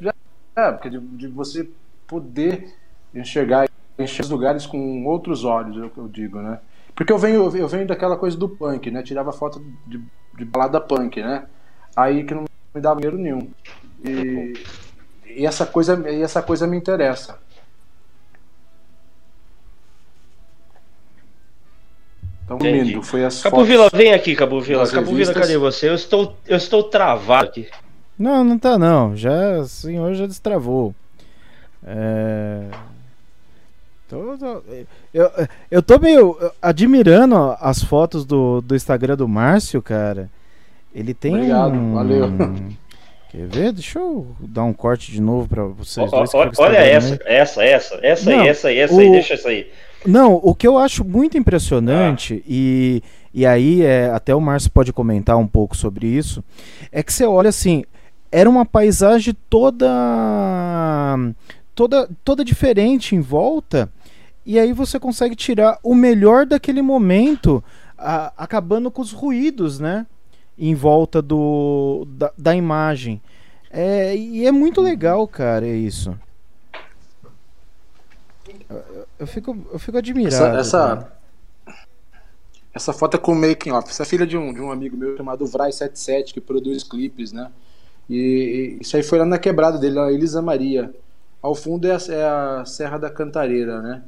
Já, 0.00 0.14
é, 0.56 0.72
porque 0.72 0.88
de, 0.88 0.98
de, 0.98 1.28
você 1.28 1.68
poder 2.06 2.74
enxergar, 3.14 3.68
enxergar 3.98 4.24
os 4.24 4.30
lugares 4.30 4.66
com 4.66 5.04
outros 5.04 5.44
olhos, 5.44 5.76
eu, 5.76 5.92
eu 5.96 6.08
digo, 6.08 6.38
né? 6.40 6.60
Porque 6.94 7.12
eu 7.12 7.18
venho, 7.18 7.54
eu 7.56 7.68
venho 7.68 7.86
daquela 7.86 8.16
coisa 8.16 8.36
do 8.36 8.48
punk, 8.48 8.90
né? 8.90 9.02
Tirava 9.02 9.32
foto 9.32 9.62
de, 9.86 10.02
de 10.36 10.44
balada 10.44 10.80
punk, 10.80 11.22
né? 11.22 11.46
Aí 11.96 12.24
que 12.24 12.34
não 12.34 12.44
me 12.74 12.80
dava 12.80 13.00
dinheiro 13.00 13.18
nenhum. 13.18 13.50
E, 14.04 14.54
e, 15.26 15.46
essa 15.46 15.66
coisa, 15.66 16.08
e 16.10 16.22
essa 16.22 16.42
coisa 16.42 16.66
me 16.66 16.76
interessa. 16.76 17.38
Então, 22.44 22.58
lindo, 22.58 23.02
foi 23.02 23.24
as 23.24 23.42
Cabo 23.42 23.64
Vila, 23.64 23.88
vem 23.92 24.12
aqui, 24.12 24.34
Cabo 24.34 24.60
Vila. 24.60 24.88
Cabo 24.88 25.14
Vila, 25.14 25.32
cadê 25.32 25.56
você? 25.56 25.88
Eu 25.88 25.94
estou, 25.94 26.36
eu 26.48 26.56
estou 26.56 26.82
travado 26.82 27.48
aqui. 27.48 27.68
Não, 28.18 28.42
não 28.42 28.58
tá 28.58 28.76
não. 28.76 29.16
Já, 29.16 29.60
o 29.60 29.66
senhor 29.66 30.12
já 30.14 30.26
destravou. 30.26 30.94
É... 31.84 32.66
Tô, 34.08 34.36
tô, 34.36 34.62
eu, 35.14 35.30
eu 35.70 35.82
tô 35.82 35.98
meio 36.00 36.36
admirando 36.60 37.56
as 37.60 37.82
fotos 37.82 38.24
do, 38.24 38.60
do 38.60 38.74
Instagram 38.74 39.16
do 39.16 39.28
Márcio, 39.28 39.80
cara. 39.80 40.28
Ele 40.94 41.14
tem 41.14 41.34
Obrigado, 41.34 41.74
um... 41.74 41.94
valeu. 41.94 42.28
Quer 43.30 43.46
ver? 43.46 43.72
Deixa 43.72 43.98
eu 44.00 44.34
dar 44.40 44.64
um 44.64 44.72
corte 44.72 45.12
de 45.12 45.20
novo 45.20 45.48
para 45.48 45.64
vocês 45.64 46.10
dois. 46.10 46.34
Olha, 46.34 46.50
olha 46.58 46.78
essa, 46.78 47.16
essa, 47.24 47.62
essa, 47.64 48.00
essa 48.02 48.28
Não, 48.30 48.40
aí, 48.40 48.48
essa 48.48 48.68
aí, 48.68 48.78
essa 48.78 48.94
o... 48.94 48.98
aí, 48.98 49.10
deixa 49.10 49.34
essa 49.34 49.48
aí. 49.48 49.70
Não, 50.04 50.34
o 50.42 50.54
que 50.54 50.66
eu 50.66 50.78
acho 50.78 51.04
muito 51.04 51.38
impressionante, 51.38 52.42
ah. 52.42 52.48
e, 52.48 53.02
e 53.32 53.46
aí 53.46 53.82
é, 53.82 54.10
até 54.10 54.34
o 54.34 54.40
Márcio 54.40 54.70
pode 54.70 54.92
comentar 54.92 55.36
um 55.36 55.46
pouco 55.46 55.76
sobre 55.76 56.06
isso, 56.06 56.42
é 56.90 57.02
que 57.02 57.12
você 57.12 57.24
olha 57.24 57.50
assim, 57.50 57.84
era 58.32 58.48
uma 58.48 58.64
paisagem 58.64 59.36
toda 59.48 59.86
toda 61.74 62.08
toda 62.24 62.44
diferente 62.44 63.14
em 63.14 63.20
volta, 63.20 63.92
e 64.44 64.58
aí 64.58 64.72
você 64.72 64.98
consegue 64.98 65.36
tirar 65.36 65.78
o 65.82 65.94
melhor 65.94 66.46
daquele 66.46 66.82
momento, 66.82 67.62
a, 67.96 68.32
acabando 68.36 68.90
com 68.90 69.02
os 69.02 69.12
ruídos, 69.12 69.78
né? 69.78 70.06
Em 70.60 70.74
volta 70.74 71.22
do, 71.22 72.06
da, 72.06 72.30
da 72.36 72.54
imagem. 72.54 73.20
É, 73.70 74.14
e 74.14 74.46
é 74.46 74.52
muito 74.52 74.82
legal, 74.82 75.26
cara, 75.26 75.66
é 75.66 75.74
isso. 75.74 76.14
Eu, 79.18 79.26
fico, 79.26 79.56
eu 79.72 79.78
fico 79.78 79.96
admirado. 79.96 80.58
Essa, 80.58 80.58
essa, 80.58 81.12
essa, 82.74 82.92
foto 82.92 83.16
é 83.16 83.18
com 83.18 83.32
o 83.32 83.36
making 83.36 83.70
off. 83.70 83.88
Essa 83.88 84.02
é 84.02 84.06
filha 84.06 84.26
de 84.26 84.36
um, 84.36 84.52
de 84.52 84.60
um 84.60 84.70
amigo 84.70 84.96
meu 84.96 85.16
chamado 85.16 85.46
Vrai77, 85.46 86.34
que 86.34 86.40
produz 86.40 86.84
clipes, 86.84 87.32
né? 87.32 87.50
E, 88.08 88.76
e, 88.78 88.82
isso 88.82 88.96
aí 88.96 89.02
foi 89.02 89.18
lá 89.18 89.24
na 89.24 89.38
quebrada 89.38 89.78
dele, 89.78 89.94
na 89.94 90.12
Elisa 90.12 90.42
Maria. 90.42 90.92
Ao 91.40 91.54
fundo 91.54 91.86
é 91.86 91.92
a, 91.92 91.98
é 92.10 92.24
a 92.24 92.64
Serra 92.66 92.98
da 92.98 93.08
Cantareira, 93.08 93.80
né? 93.80 94.02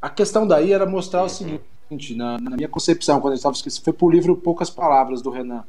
A 0.00 0.08
questão 0.08 0.46
daí 0.46 0.72
era 0.72 0.86
mostrar 0.86 1.22
o 1.22 1.28
seguinte 1.28 1.71
na, 2.14 2.38
na 2.38 2.56
minha 2.56 2.68
concepção, 2.68 3.20
quando 3.20 3.34
eu 3.34 3.36
estava 3.36 3.54
escrito, 3.54 3.82
foi 3.82 3.92
por 3.92 4.12
livro 4.12 4.36
Poucas 4.36 4.70
Palavras 4.70 5.22
do 5.22 5.30
Renan, 5.30 5.64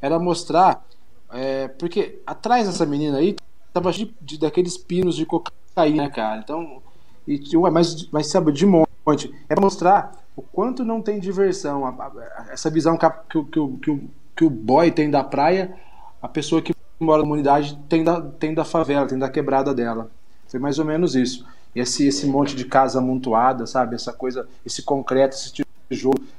era 0.00 0.18
mostrar, 0.18 0.84
é, 1.32 1.68
porque 1.68 2.20
atrás 2.26 2.66
dessa 2.66 2.84
menina 2.84 3.18
aí 3.18 3.36
tava 3.72 3.90
de, 3.92 4.14
de, 4.20 4.38
daqueles 4.38 4.76
pinos 4.76 5.16
de 5.16 5.26
cocaína, 5.26 6.08
cara. 6.10 6.38
Então, 6.38 6.82
e, 7.26 7.40
mas, 7.72 8.08
mas 8.10 8.26
sabe, 8.28 8.52
de 8.52 8.66
monte. 8.66 9.34
É 9.48 9.58
mostrar 9.58 10.12
o 10.36 10.42
quanto 10.42 10.84
não 10.84 11.00
tem 11.00 11.18
diversão, 11.18 11.86
a, 11.86 11.90
a, 11.90 12.46
essa 12.50 12.70
visão 12.70 12.96
que, 12.96 13.08
que, 13.28 13.42
que, 13.44 13.78
que, 13.78 13.90
o, 13.90 14.10
que 14.36 14.44
o 14.44 14.50
boy 14.50 14.90
tem 14.90 15.10
da 15.10 15.22
praia, 15.22 15.74
a 16.20 16.28
pessoa 16.28 16.62
que 16.62 16.74
mora 17.00 17.18
na 17.18 17.24
comunidade 17.24 17.78
tem 17.88 18.04
da, 18.04 18.20
tem 18.20 18.54
da 18.54 18.64
favela, 18.64 19.06
tem 19.06 19.18
da 19.18 19.28
quebrada 19.28 19.74
dela. 19.74 20.10
Foi 20.48 20.60
mais 20.60 20.78
ou 20.78 20.84
menos 20.84 21.14
isso. 21.14 21.46
Esse, 21.74 22.06
esse 22.06 22.26
monte 22.26 22.54
de 22.54 22.64
casa 22.64 22.98
amontoada, 22.98 23.66
sabe? 23.66 23.96
Essa 23.96 24.12
coisa, 24.12 24.48
esse 24.64 24.82
concreto, 24.82 25.34
esse 25.34 25.63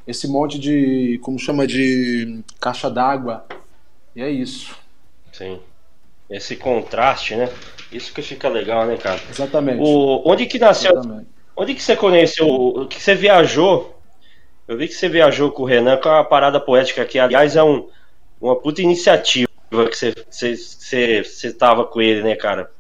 esse 0.08 0.28
monte 0.28 0.60
de, 0.60 1.20
como 1.22 1.39
chama, 1.39 1.65
de 1.65 2.41
caixa 2.60 2.89
d'água. 2.89 3.46
E 4.15 4.22
é 4.22 4.30
isso. 4.30 4.76
Sim. 5.32 5.60
Esse 6.30 6.56
contraste, 6.56 7.36
né? 7.36 7.50
Isso 7.91 8.13
que 8.13 8.22
fica 8.22 8.50
legal, 8.50 8.86
né, 8.86 8.98
cara? 8.98 9.20
Exatamente. 9.30 9.80
O, 9.82 10.22
onde 10.26 10.46
que 10.46 10.58
nasceu? 10.58 10.91
Exatamente. 10.91 11.28
Onde 11.56 11.74
que 11.74 11.82
você 11.82 11.96
conheceu? 11.96 12.88
Que 12.89 13.02
você 13.02 13.15
viajou? 13.15 14.00
Eu 14.68 14.78
vi 14.78 14.88
que 14.88 14.94
você 14.94 15.08
viajou 15.08 15.52
com 15.52 15.63
o 15.63 15.65
Renan 15.65 15.98
com 15.98 16.10
a 16.10 16.24
parada 16.24 16.60
poética, 16.60 17.06
que 17.06 17.20
aliás 17.20 17.56
é 17.56 17.63
um, 17.63 17.88
uma 18.41 18.56
puta 18.56 18.82
iniciativa 18.82 19.48
que 19.72 19.96
você, 19.96 20.13
você, 20.30 20.56
você, 20.56 21.24
você 21.24 21.54
tava 21.54 21.86
com 21.86 22.02
ele, 22.02 22.24
né, 22.24 22.36
cara? 22.36 22.72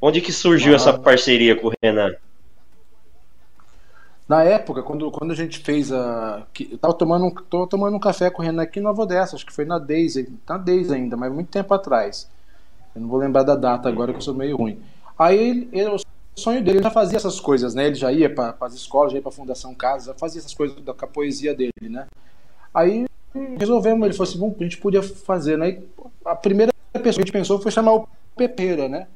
Onde 0.00 0.20
que 0.20 0.32
surgiu 0.32 0.72
ah. 0.72 0.76
essa 0.76 0.92
parceria 0.96 1.56
com 1.56 1.68
o 1.68 1.72
Renan? 1.82 2.14
Na 4.28 4.42
época, 4.42 4.82
quando, 4.82 5.10
quando 5.10 5.30
a 5.30 5.36
gente 5.36 5.60
fez 5.60 5.92
a. 5.92 6.44
Eu 6.58 6.78
tava 6.78 6.94
tomando, 6.94 7.30
tô 7.48 7.66
tomando 7.66 7.96
um 7.96 8.00
café 8.00 8.28
com 8.28 8.42
o 8.42 8.44
Renan 8.44 8.62
aqui 8.62 8.80
em 8.80 8.82
Nova 8.82 9.02
Odessa, 9.02 9.36
acho 9.36 9.46
que 9.46 9.52
foi 9.52 9.64
na 9.64 9.78
Daisy, 9.78 10.28
na 10.48 10.58
Daisy 10.58 10.92
ainda, 10.92 11.16
mas 11.16 11.32
muito 11.32 11.48
tempo 11.48 11.72
atrás. 11.72 12.28
Eu 12.94 13.02
não 13.02 13.08
vou 13.08 13.18
lembrar 13.18 13.44
da 13.44 13.54
data 13.54 13.88
agora 13.88 14.12
que 14.12 14.18
eu 14.18 14.22
sou 14.22 14.34
meio 14.34 14.56
ruim. 14.56 14.80
Aí 15.16 15.38
ele, 15.38 15.68
ele, 15.72 15.90
o 15.90 16.00
sonho 16.34 16.62
dele 16.62 16.82
já 16.82 16.90
fazia 16.90 17.16
essas 17.16 17.38
coisas, 17.38 17.74
né? 17.74 17.86
Ele 17.86 17.94
já 17.94 18.10
ia 18.10 18.32
para 18.32 18.56
as 18.62 18.74
escolas, 18.74 19.12
já 19.12 19.18
ia 19.18 19.22
para 19.22 19.30
a 19.30 19.34
Fundação 19.34 19.74
Casa, 19.74 20.12
fazia 20.14 20.40
essas 20.40 20.54
coisas 20.54 20.80
da, 20.80 20.92
a 20.92 21.06
poesia 21.06 21.54
dele, 21.54 21.72
né? 21.82 22.08
Aí 22.74 23.06
resolvemos, 23.56 24.04
ele 24.04 24.14
falou 24.14 24.28
assim: 24.28 24.38
bom, 24.38 24.56
a 24.58 24.62
gente 24.64 24.78
podia 24.78 25.02
fazer, 25.02 25.56
né? 25.56 25.82
a 26.24 26.34
primeira 26.34 26.72
pessoa 26.92 27.02
que 27.02 27.08
a 27.08 27.12
gente 27.22 27.32
pensou 27.32 27.60
foi 27.60 27.70
chamar 27.70 27.94
o 27.94 28.08
Pepeira, 28.36 28.88
né? 28.88 29.06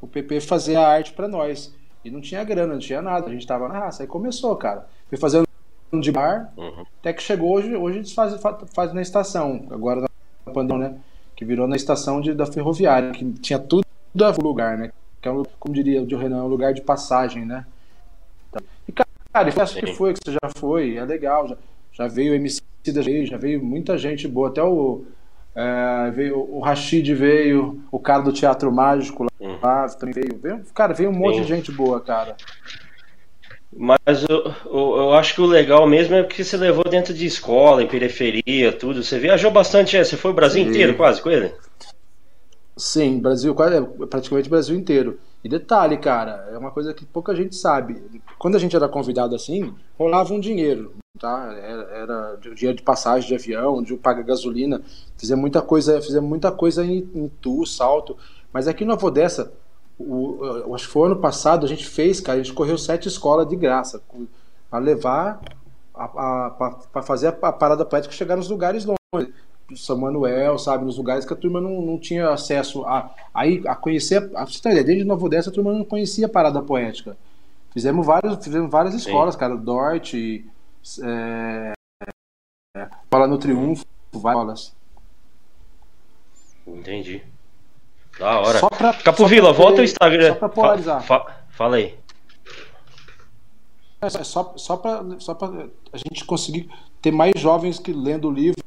O 0.00 0.06
PP 0.06 0.40
fazer 0.40 0.76
a 0.76 0.88
arte 0.88 1.12
para 1.12 1.28
nós. 1.28 1.72
E 2.06 2.10
não 2.10 2.20
tinha 2.20 2.44
grana, 2.44 2.74
não 2.74 2.80
tinha 2.80 3.02
nada. 3.02 3.26
A 3.26 3.30
gente 3.30 3.46
tava 3.46 3.68
na 3.68 3.78
raça. 3.78 4.02
Aí 4.02 4.06
começou, 4.06 4.54
cara. 4.56 4.86
Foi 5.08 5.18
fazendo 5.18 5.46
de 5.92 6.12
bar, 6.12 6.52
uhum. 6.56 6.84
até 7.00 7.12
que 7.12 7.22
chegou 7.22 7.52
hoje. 7.52 7.74
Hoje 7.74 7.98
a 7.98 8.02
gente 8.02 8.14
faz, 8.14 8.92
na 8.92 9.02
estação. 9.02 9.66
Agora 9.70 10.02
na 10.46 10.52
pandemia, 10.52 10.90
né? 10.90 10.98
Que 11.34 11.44
virou 11.44 11.66
na 11.66 11.76
estação 11.76 12.20
de, 12.20 12.32
da 12.32 12.46
ferroviária, 12.46 13.10
que 13.12 13.24
tinha 13.34 13.58
tudo 13.58 13.84
a 14.20 14.30
lugar, 14.42 14.78
né? 14.78 14.92
Que 15.20 15.28
é, 15.28 15.32
um, 15.32 15.42
como 15.58 15.74
diria 15.74 16.02
o 16.02 16.18
Renan, 16.18 16.38
é 16.38 16.42
um 16.42 16.48
lugar 16.48 16.72
de 16.72 16.80
passagem, 16.80 17.44
né? 17.44 17.66
E, 18.88 18.92
cara, 18.92 19.08
acho 19.62 19.78
que 19.78 19.92
foi, 19.94 20.14
que 20.14 20.20
você 20.24 20.32
já 20.32 20.50
foi, 20.56 20.96
é 20.96 21.04
legal. 21.04 21.48
Já, 21.48 21.56
já 21.92 22.06
veio 22.08 22.32
o 22.32 22.36
MC 22.36 22.62
da 22.92 23.02
já 23.02 23.36
veio 23.36 23.62
muita 23.62 23.98
gente 23.98 24.28
boa. 24.28 24.48
Até 24.48 24.62
o. 24.62 25.04
É, 25.54 26.10
veio 26.10 26.38
o 26.38 26.60
Rashid 26.60 27.14
veio, 27.14 27.82
o 27.90 27.98
cara 27.98 28.22
do 28.22 28.32
Teatro 28.32 28.70
Mágico 28.70 29.24
lá, 29.24 29.30
também 29.98 30.14
veio. 30.14 30.40
veio 30.40 30.64
cara, 30.74 30.94
veio 30.94 31.10
um 31.10 31.12
monte 31.12 31.36
Sim. 31.36 31.42
de 31.42 31.48
gente 31.48 31.72
boa, 31.72 32.00
cara. 32.00 32.36
Mas 33.76 34.24
eu, 34.28 34.54
eu, 34.64 34.96
eu 34.96 35.12
acho 35.14 35.34
que 35.34 35.40
o 35.40 35.46
legal 35.46 35.86
mesmo 35.86 36.14
é 36.14 36.22
porque 36.22 36.42
você 36.42 36.56
levou 36.56 36.84
dentro 36.84 37.12
de 37.12 37.26
escola, 37.26 37.82
em 37.82 37.88
periferia, 37.88 38.72
tudo. 38.72 39.02
Você 39.02 39.18
viajou 39.18 39.50
bastante, 39.50 39.96
é, 39.96 40.02
você 40.04 40.16
foi 40.16 40.30
o 40.30 40.34
Brasil 40.34 40.62
Sim. 40.64 40.70
inteiro 40.70 40.96
quase 40.96 41.20
com 41.20 41.30
ele? 41.30 41.52
Sim, 42.76 43.18
Brasil, 43.18 43.54
quase, 43.54 43.80
praticamente 44.08 44.48
o 44.48 44.50
Brasil 44.50 44.76
inteiro. 44.76 45.18
E 45.42 45.48
detalhe, 45.48 45.96
cara, 45.98 46.48
é 46.52 46.58
uma 46.58 46.70
coisa 46.70 46.92
que 46.92 47.04
pouca 47.04 47.34
gente 47.34 47.54
sabe. 47.54 48.02
Quando 48.38 48.56
a 48.56 48.58
gente 48.58 48.74
era 48.74 48.88
convidado 48.88 49.34
assim, 49.34 49.74
rolava 49.98 50.34
um 50.34 50.40
dinheiro, 50.40 50.94
tá? 51.18 51.54
Era, 51.58 51.82
era 51.82 52.36
de- 52.36 52.54
dinheiro 52.54 52.76
de 52.76 52.82
passagem 52.82 53.28
de 53.28 53.34
avião, 53.34 53.82
de 53.82 53.96
pagar 53.96 54.22
gasolina. 54.24 54.82
Fizemos 55.16 55.40
muita 55.40 55.62
coisa, 55.62 56.00
fizemos 56.02 56.28
muita 56.28 56.50
coisa 56.50 56.84
em, 56.84 57.08
em 57.14 57.30
Tu, 57.40 57.64
Salto. 57.64 58.16
Mas 58.56 58.66
aqui 58.66 58.86
no 58.86 58.94
Avodessa, 58.94 59.52
o, 59.98 60.74
acho 60.74 60.86
que 60.86 60.92
foi 60.94 61.08
ano 61.08 61.20
passado, 61.20 61.66
a 61.66 61.68
gente 61.68 61.86
fez, 61.86 62.20
cara, 62.20 62.40
a 62.40 62.42
gente 62.42 62.54
correu 62.54 62.78
sete 62.78 63.06
escolas 63.06 63.46
de 63.46 63.54
graça 63.54 64.02
para 64.70 64.78
levar, 64.78 65.42
para 65.92 67.02
fazer 67.02 67.26
a, 67.26 67.48
a 67.48 67.52
parada 67.52 67.84
poética 67.84 68.14
chegar 68.14 68.34
nos 68.34 68.48
lugares 68.48 68.86
longe. 68.86 69.34
São 69.74 69.98
Manuel, 69.98 70.58
sabe, 70.58 70.86
nos 70.86 70.96
lugares 70.96 71.26
que 71.26 71.34
a 71.34 71.36
turma 71.36 71.60
não, 71.60 71.82
não 71.82 71.98
tinha 71.98 72.30
acesso 72.30 72.82
a, 72.86 73.14
aí, 73.34 73.62
a 73.66 73.74
conhecer, 73.74 74.30
a, 74.34 74.46
você 74.46 74.58
uma 74.66 74.72
ideia, 74.72 74.86
desde 74.86 75.04
Nova 75.04 75.26
Odessa 75.26 75.50
a 75.50 75.52
turma 75.52 75.70
não 75.74 75.84
conhecia 75.84 76.24
a 76.24 76.30
parada 76.30 76.62
poética. 76.62 77.14
Fizemos, 77.74 78.06
vários, 78.06 78.42
fizemos 78.42 78.70
várias 78.70 78.94
escolas, 78.94 79.36
cara, 79.36 79.54
Dort, 79.54 80.14
é, 80.14 81.72
é, 82.74 83.26
no 83.28 83.36
Triunfo, 83.36 83.84
várias. 84.14 84.74
Entendi. 86.66 87.35
Da 88.18 88.40
hora. 88.40 88.58
Só 88.58 88.68
pra- 88.68 88.94
Capovila, 88.94 89.48
só 89.48 89.54
pra 89.54 89.62
volta 89.62 89.80
o 89.80 89.84
Instagram. 89.84 90.28
Só 90.28 90.34
pra 90.36 90.48
polarizar. 90.48 91.02
Fa- 91.02 91.20
fa- 91.20 91.36
fala 91.50 91.76
aí. 91.76 91.94
É 94.00 94.08
só, 94.24 94.54
só 94.56 94.76
para 94.76 95.02
só 95.18 95.34
pra 95.34 95.48
a 95.92 95.96
gente 95.96 96.24
conseguir 96.24 96.68
ter 97.00 97.10
mais 97.10 97.32
jovens 97.40 97.78
que 97.78 97.92
lendo 97.92 98.28
o 98.28 98.32
livro, 98.32 98.62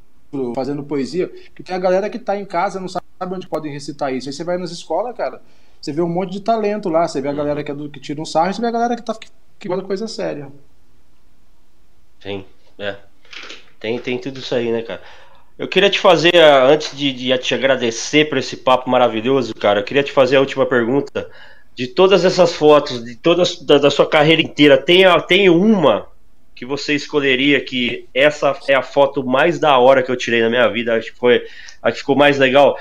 fazendo 0.54 0.82
poesia, 0.82 1.28
que 1.54 1.62
tem 1.62 1.74
a 1.74 1.78
galera 1.78 2.10
que 2.10 2.18
tá 2.18 2.36
em 2.36 2.44
casa, 2.44 2.80
não 2.80 2.88
sabe 2.88 3.04
onde 3.32 3.46
podem 3.48 3.72
recitar 3.72 4.12
isso. 4.12 4.28
Aí 4.28 4.32
você 4.32 4.44
vai 4.44 4.58
nas 4.58 4.70
escolas, 4.70 5.16
cara, 5.16 5.40
você 5.80 5.92
vê 5.92 6.02
um 6.02 6.08
monte 6.08 6.32
de 6.32 6.40
talento 6.40 6.88
lá, 6.88 7.06
você 7.06 7.20
vê 7.20 7.28
a 7.28 7.32
galera 7.32 7.62
que, 7.64 7.70
é 7.70 7.74
do, 7.74 7.88
que 7.88 8.00
tira 8.00 8.20
um 8.20 8.24
sarro, 8.24 8.50
e 8.50 8.54
você 8.54 8.60
vê 8.60 8.66
a 8.66 8.72
galera 8.72 8.96
que 8.96 9.02
tá 9.02 9.14
que, 9.14 9.28
que 9.58 9.68
coisa 9.82 10.06
séria. 10.08 10.50
Sim, 12.20 12.44
é. 12.78 12.96
Tem, 13.78 13.98
tem 13.98 14.18
tudo 14.18 14.40
isso 14.40 14.54
aí, 14.54 14.70
né, 14.70 14.82
cara? 14.82 15.00
Eu 15.60 15.68
queria 15.68 15.90
te 15.90 16.00
fazer, 16.00 16.34
ah, 16.36 16.64
antes 16.64 16.96
de, 16.96 17.12
de 17.12 17.36
te 17.36 17.54
agradecer 17.54 18.30
por 18.30 18.38
esse 18.38 18.56
papo 18.56 18.88
maravilhoso, 18.88 19.54
cara, 19.54 19.80
eu 19.80 19.84
queria 19.84 20.02
te 20.02 20.10
fazer 20.10 20.36
a 20.36 20.40
última 20.40 20.64
pergunta. 20.64 21.28
De 21.76 21.86
todas 21.86 22.24
essas 22.24 22.54
fotos, 22.54 23.04
de 23.04 23.14
todas 23.14 23.60
da, 23.60 23.76
da 23.76 23.90
sua 23.90 24.08
carreira 24.08 24.40
inteira, 24.40 24.78
tem, 24.78 25.04
a- 25.04 25.20
tem 25.20 25.50
uma 25.50 26.06
que 26.56 26.64
você 26.64 26.94
escolheria 26.94 27.62
que 27.62 28.06
essa 28.14 28.58
é 28.68 28.74
a 28.74 28.80
foto 28.82 29.22
mais 29.22 29.58
da 29.58 29.76
hora 29.76 30.02
que 30.02 30.10
eu 30.10 30.16
tirei 30.16 30.40
na 30.40 30.48
minha 30.48 30.66
vida, 30.68 30.94
acho 30.96 31.12
que 31.12 31.18
foi 31.18 31.42
a 31.82 31.92
que 31.92 31.98
ficou 31.98 32.16
mais 32.16 32.38
legal. 32.38 32.78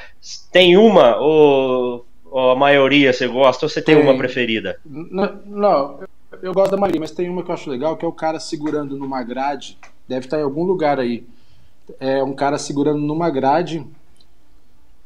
Tem 0.49 0.77
uma 0.77 1.17
ou, 1.17 2.05
ou 2.31 2.51
a 2.51 2.55
maioria 2.55 3.11
você 3.11 3.27
gosta 3.27 3.65
ou 3.65 3.69
você 3.69 3.81
tem, 3.81 3.95
Tem. 3.95 4.03
uma 4.05 4.17
preferida? 4.17 4.79
Não, 4.85 5.99
eu, 6.31 6.39
eu 6.43 6.53
gosto 6.53 6.71
da 6.71 6.77
maioria, 6.77 7.01
mas 7.01 7.11
tem 7.11 7.29
uma 7.29 7.43
que 7.43 7.51
eu 7.51 7.55
acho 7.55 7.69
legal, 7.69 7.97
que 7.97 8.05
é 8.05 8.07
o 8.07 8.13
cara 8.13 8.39
segurando 8.39 8.95
numa 8.95 9.21
grade, 9.21 9.77
deve 10.07 10.27
estar 10.27 10.39
em 10.39 10.43
algum 10.43 10.63
lugar 10.63 10.97
aí. 10.97 11.25
É 11.99 12.23
um 12.23 12.33
cara 12.33 12.57
segurando 12.57 12.99
numa 12.99 13.29
grade. 13.29 13.85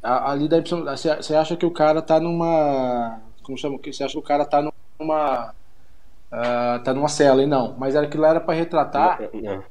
Ali 0.01 0.49
dá 0.49 0.57
a 0.57 0.59
impressão. 0.59 0.83
Você 1.17 1.35
acha 1.35 1.55
que 1.55 1.65
o 1.65 1.71
cara 1.71 2.01
tá 2.01 2.19
numa. 2.19 3.19
Como 3.41 3.57
chama? 3.57 3.77
Você 3.83 4.03
acha 4.03 4.13
que 4.13 4.19
o 4.19 4.21
cara 4.23 4.43
tá 4.45 4.61
numa. 4.99 5.53
ah, 6.31 6.81
tá 6.83 6.93
numa 6.93 7.07
cela, 7.07 7.41
e 7.41 7.45
não. 7.45 7.75
Mas 7.77 7.95
era 7.95 8.05
aquilo 8.07 8.25
era 8.25 8.39
para 8.41 8.53
retratar 8.53 9.19
Não. 9.33 9.63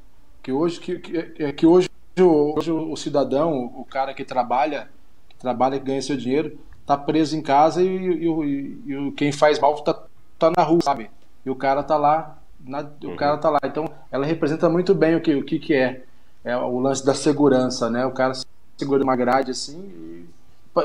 que 0.43 0.51
hoje 0.53 0.81
que, 0.81 0.99
que, 0.99 1.53
que 1.53 1.67
hoje, 1.67 1.89
o- 2.19 2.55
hoje 2.57 2.71
o 2.71 2.97
cidadão, 2.97 3.65
o 3.77 3.85
cara 3.85 4.15
que 4.15 4.25
trabalha, 4.25 4.89
que 5.29 5.37
trabalha, 5.37 5.79
que 5.79 5.85
ganha 5.85 6.01
seu 6.01 6.17
dinheiro, 6.17 6.59
tá 6.87 6.97
preso 6.97 7.37
em 7.37 7.43
casa 7.43 7.83
e, 7.83 7.87
e, 7.87 8.29
o- 8.29 8.45
e- 8.45 8.83
e 8.87 8.97
o- 8.97 9.13
quem 9.13 9.33
faz 9.33 9.59
mal 9.59 9.75
tá, 9.83 10.03
tá 10.39 10.51
na 10.57 10.63
rua, 10.63 10.81
sabe? 10.83 11.11
E 11.45 11.51
o 11.51 11.57
cara 11.57 11.83
tá 11.83 11.97
lá, 11.97 12.39
na- 12.65 12.89
o 13.05 13.17
cara 13.17 13.37
tá 13.37 13.51
lá. 13.51 13.59
Então, 13.65 13.85
ela 14.11 14.25
representa 14.25 14.69
muito 14.71 14.95
bem 14.95 15.15
o 15.17 15.21
que 15.21 15.35
o 15.35 15.45
que, 15.45 15.59
que 15.59 15.75
é. 15.75 16.05
É 16.45 16.57
o 16.57 16.79
lance 16.81 17.05
da 17.05 17.15
segurança, 17.15 17.89
né? 17.89 18.05
O 18.05 18.11
cara 18.11 18.33
segura 18.77 19.03
uma 19.03 19.15
grade 19.15 19.51
assim, 19.53 19.79
e, 19.81 20.29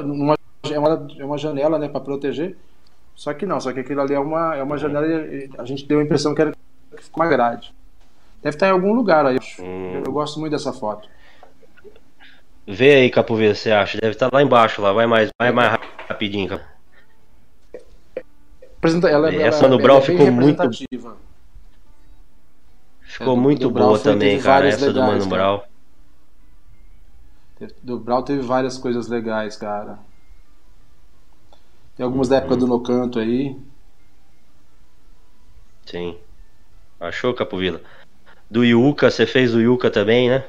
numa, 0.04 0.36
é, 0.70 0.78
uma, 0.78 1.08
é 1.17 1.26
uma 1.26 1.38
janela, 1.38 1.80
né, 1.80 1.88
para 1.89 2.00
proteger. 2.00 2.56
Só 3.15 3.34
que 3.34 3.46
não, 3.46 3.60
só 3.60 3.74
que 3.74 3.80
aquilo 3.80 4.02
ali 4.02 4.13
é 4.13 4.20
uma, 4.20 4.56
é 4.56 4.62
uma 4.62 4.78
janela 4.78 5.08
e 5.08 5.50
a 5.58 5.65
gente 5.65 5.86
deu 5.88 6.00
a 6.00 6.04
impressão 6.04 6.36
que 6.36 6.41
era 6.41 6.52
que 6.96 7.04
ficou 7.04 7.24
uma 7.24 7.30
grade. 7.30 7.74
Deve 8.43 8.56
estar 8.56 8.67
em 8.67 8.72
algum 8.72 8.93
lugar 8.93 9.26
aí. 9.26 9.39
Hum. 9.60 9.93
Eu, 9.96 10.04
eu 10.06 10.12
gosto 10.12 10.39
muito 10.39 10.52
dessa 10.52 10.72
foto. 10.72 11.10
Vê 12.67 12.96
aí, 12.96 13.10
Capovilla, 13.10 13.56
você 13.56 13.72
acha? 13.72 13.98
Deve 14.00 14.13
estar 14.13 14.30
lá 14.32 14.43
embaixo, 14.43 14.82
lá. 14.82 14.91
Vai 14.93 15.08
mais, 15.08 15.30
vai 15.41 15.52
mais 15.52 15.80
rapidinho, 16.08 16.50
Capo. 16.50 16.65
Apresenta- 18.78 19.10
Ela, 19.10 19.34
Essa 19.34 19.67
no 19.67 19.80
Brau 19.80 19.98
é 19.98 20.02
ficou 20.02 20.32
muito-. 20.32 20.70
Ficou 23.17 23.34
É, 23.34 23.36
do- 23.36 23.41
muito 23.41 23.62
do 23.62 23.71
boa 23.71 23.97
também, 23.99 24.39
cara. 24.39 24.67
Essa 24.67 24.93
do 24.93 24.99
legais, 24.99 25.25
Mano 25.25 25.30
cara. 25.32 25.41
Brau. 25.43 25.67
Do 27.82 27.99
Brau 27.99 28.21
teve 28.23 28.41
várias 28.41 28.77
coisas 28.77 29.08
legais, 29.08 29.58
cara. 29.58 29.97
Tem 31.95 32.03
algumas 32.06 32.30
da 32.30 32.38
época 32.38 32.56
do 32.56 32.67
No 32.67 32.80
Canto 32.84 33.17
aí. 33.17 33.58
Sim. 35.86 36.17
Achou, 36.99 37.34
Capovilla? 37.34 37.82
Do 38.51 38.63
Yuka, 38.63 39.10
você 39.10 39.25
fez 39.25 39.51
do 39.51 39.60
Yuka 39.60 39.89
também, 39.89 40.30
né? 40.30 40.45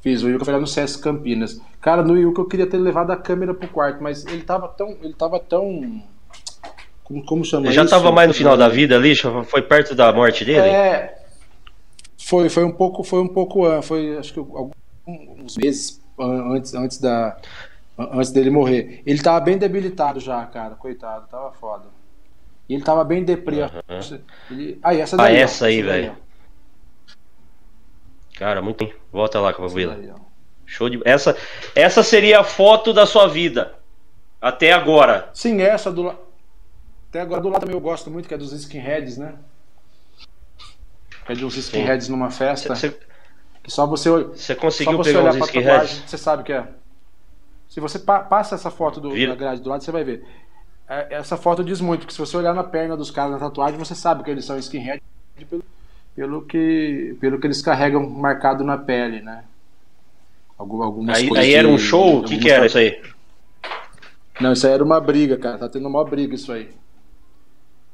Fiz 0.00 0.22
o 0.22 0.28
Yuka 0.28 0.44
foi 0.44 0.54
lá 0.54 0.60
no 0.60 0.66
CS 0.66 0.96
Campinas. 0.98 1.60
Cara, 1.80 2.02
no 2.02 2.16
Yuka 2.16 2.40
eu 2.40 2.46
queria 2.46 2.68
ter 2.68 2.78
levado 2.78 3.10
a 3.10 3.16
câmera 3.16 3.52
pro 3.52 3.68
quarto, 3.68 4.02
mas 4.02 4.24
ele 4.26 4.42
tava 4.42 4.68
tão. 4.68 4.90
Ele 5.02 5.14
tava 5.14 5.40
tão. 5.40 6.02
Como, 7.08 7.24
como 7.24 7.44
chama 7.44 7.66
Ele 7.66 7.74
já 7.74 7.82
isso? 7.82 7.90
tava 7.90 8.12
mais 8.12 8.28
no 8.28 8.34
final 8.34 8.56
da 8.56 8.68
vida 8.68 8.94
ali, 8.94 9.16
foi 9.16 9.62
perto 9.62 9.94
da 9.94 10.12
morte 10.12 10.44
dele? 10.44 10.68
É. 10.68 11.18
Foi, 12.18 12.50
foi 12.50 12.64
um 12.64 12.70
pouco, 12.72 13.02
foi 13.02 13.20
um 13.20 13.28
pouco, 13.28 13.80
foi 13.82 14.18
acho 14.18 14.34
que 14.34 14.38
alguns 14.40 15.56
meses 15.56 16.00
an- 16.18 16.54
antes, 16.56 16.74
antes 16.74 16.98
da, 16.98 17.38
an- 17.98 18.10
antes 18.12 18.30
dele 18.30 18.50
morrer. 18.50 19.02
Ele 19.06 19.22
tava 19.22 19.40
bem 19.40 19.56
debilitado 19.56 20.20
já, 20.20 20.44
cara, 20.44 20.74
coitado, 20.74 21.26
tava 21.28 21.50
foda. 21.52 21.84
E 22.68 22.74
ele 22.74 22.84
tava 22.84 23.02
bem 23.02 23.24
deprê. 23.24 23.60
Ele... 24.50 24.78
Ah, 24.82 24.94
e 24.94 25.00
essa 25.00 25.16
Ah, 25.16 25.24
daí. 25.24 25.36
ó, 25.36 25.38
essa 25.38 25.66
aí, 25.66 25.80
velho. 25.80 26.14
Cara, 28.36 28.60
muito 28.60 28.84
bem. 28.84 28.94
Volta 29.10 29.40
lá, 29.40 29.54
ó. 29.58 30.18
Show 30.66 30.90
de. 30.90 31.00
Essa, 31.04 31.34
essa 31.74 32.02
seria 32.02 32.40
a 32.40 32.44
foto 32.44 32.92
da 32.92 33.06
sua 33.06 33.26
vida. 33.26 33.74
Até 34.40 34.70
agora. 34.72 35.30
Sim, 35.32 35.62
essa 35.62 35.90
do 35.90 36.02
la- 36.02 36.16
até 37.10 37.20
agora 37.20 37.40
do 37.40 37.48
lado 37.48 37.60
também 37.60 37.74
eu 37.76 37.80
gosto 37.80 38.10
muito 38.10 38.28
que 38.28 38.34
é 38.34 38.38
dos 38.38 38.52
skinheads, 38.52 39.16
né? 39.18 39.34
Que 41.26 41.32
é 41.32 41.34
de 41.34 41.44
uns 41.44 41.56
skinheads 41.56 42.08
numa 42.08 42.30
festa. 42.30 42.74
Você 42.74 42.90
Que 43.62 43.70
só 43.70 43.86
você 43.86 44.10
você 44.10 44.54
Só 44.54 44.60
conseguiu 44.60 44.96
você 44.96 45.12
pegar 45.12 45.30
pra 45.30 45.46
skinheads? 45.46 46.02
você 46.06 46.18
sabe 46.18 46.42
que 46.42 46.52
é. 46.52 46.66
Se 47.68 47.80
você 47.80 47.98
pa- 47.98 48.20
passa 48.20 48.54
essa 48.54 48.70
foto 48.70 49.00
do, 49.00 49.10
Vira. 49.10 49.32
da 49.32 49.38
grade 49.38 49.60
do 49.60 49.68
lado, 49.68 49.84
você 49.84 49.92
vai 49.92 50.04
ver. 50.04 50.24
É, 50.88 51.16
Essa 51.16 51.36
foto 51.36 51.62
diz 51.62 51.80
muito, 51.82 52.00
porque 52.00 52.14
se 52.14 52.18
você 52.18 52.34
olhar 52.36 52.54
na 52.54 52.64
perna 52.64 52.96
dos 52.96 53.10
caras 53.10 53.32
na 53.32 53.38
tatuagem, 53.38 53.78
você 53.78 53.94
sabe 53.94 54.22
que 54.24 54.30
eles 54.30 54.44
são 54.46 54.56
skinhead 54.58 55.02
pelo, 55.50 55.64
pelo, 56.16 56.42
que, 56.46 57.14
pelo 57.20 57.38
que 57.38 57.46
eles 57.46 57.60
carregam 57.60 58.08
marcado 58.08 58.64
na 58.64 58.78
pele, 58.78 59.20
né? 59.20 59.44
Algum, 60.56 60.82
algumas 60.82 61.18
Aí, 61.18 61.28
coisas 61.28 61.44
aí 61.44 61.52
era 61.54 61.68
um 61.68 61.76
show? 61.78 62.20
O 62.20 62.24
que, 62.24 62.34
algumas 62.34 62.42
que 62.42 62.50
era 62.50 62.66
isso 62.66 62.78
aí? 62.78 63.02
Não, 64.40 64.52
isso 64.54 64.66
aí 64.66 64.72
era 64.72 64.82
uma 64.82 64.98
briga, 65.00 65.36
cara. 65.36 65.58
Tá 65.58 65.68
tendo 65.68 65.86
uma 65.88 66.04
briga 66.04 66.34
isso 66.34 66.50
aí. 66.50 66.70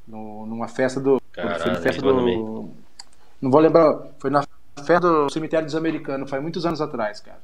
No, 0.07 0.45
numa 0.47 0.69
festa 0.69 1.01
do. 1.01 1.21
Caralho, 1.33 1.63
foi 1.63 1.73
na 1.73 1.81
festa 1.81 2.03
do. 2.03 2.71
Não 3.41 3.51
vou 3.51 3.61
lembrar. 3.61 3.99
Foi 4.19 4.31
na 4.31 4.45
festa 4.85 5.01
do 5.01 5.31
cemitério 5.31 5.65
dos 5.67 5.75
americanos, 5.75 6.29
faz 6.29 6.43
muitos 6.43 6.67
anos 6.67 6.81
atrás, 6.81 7.21
cara. 7.21 7.39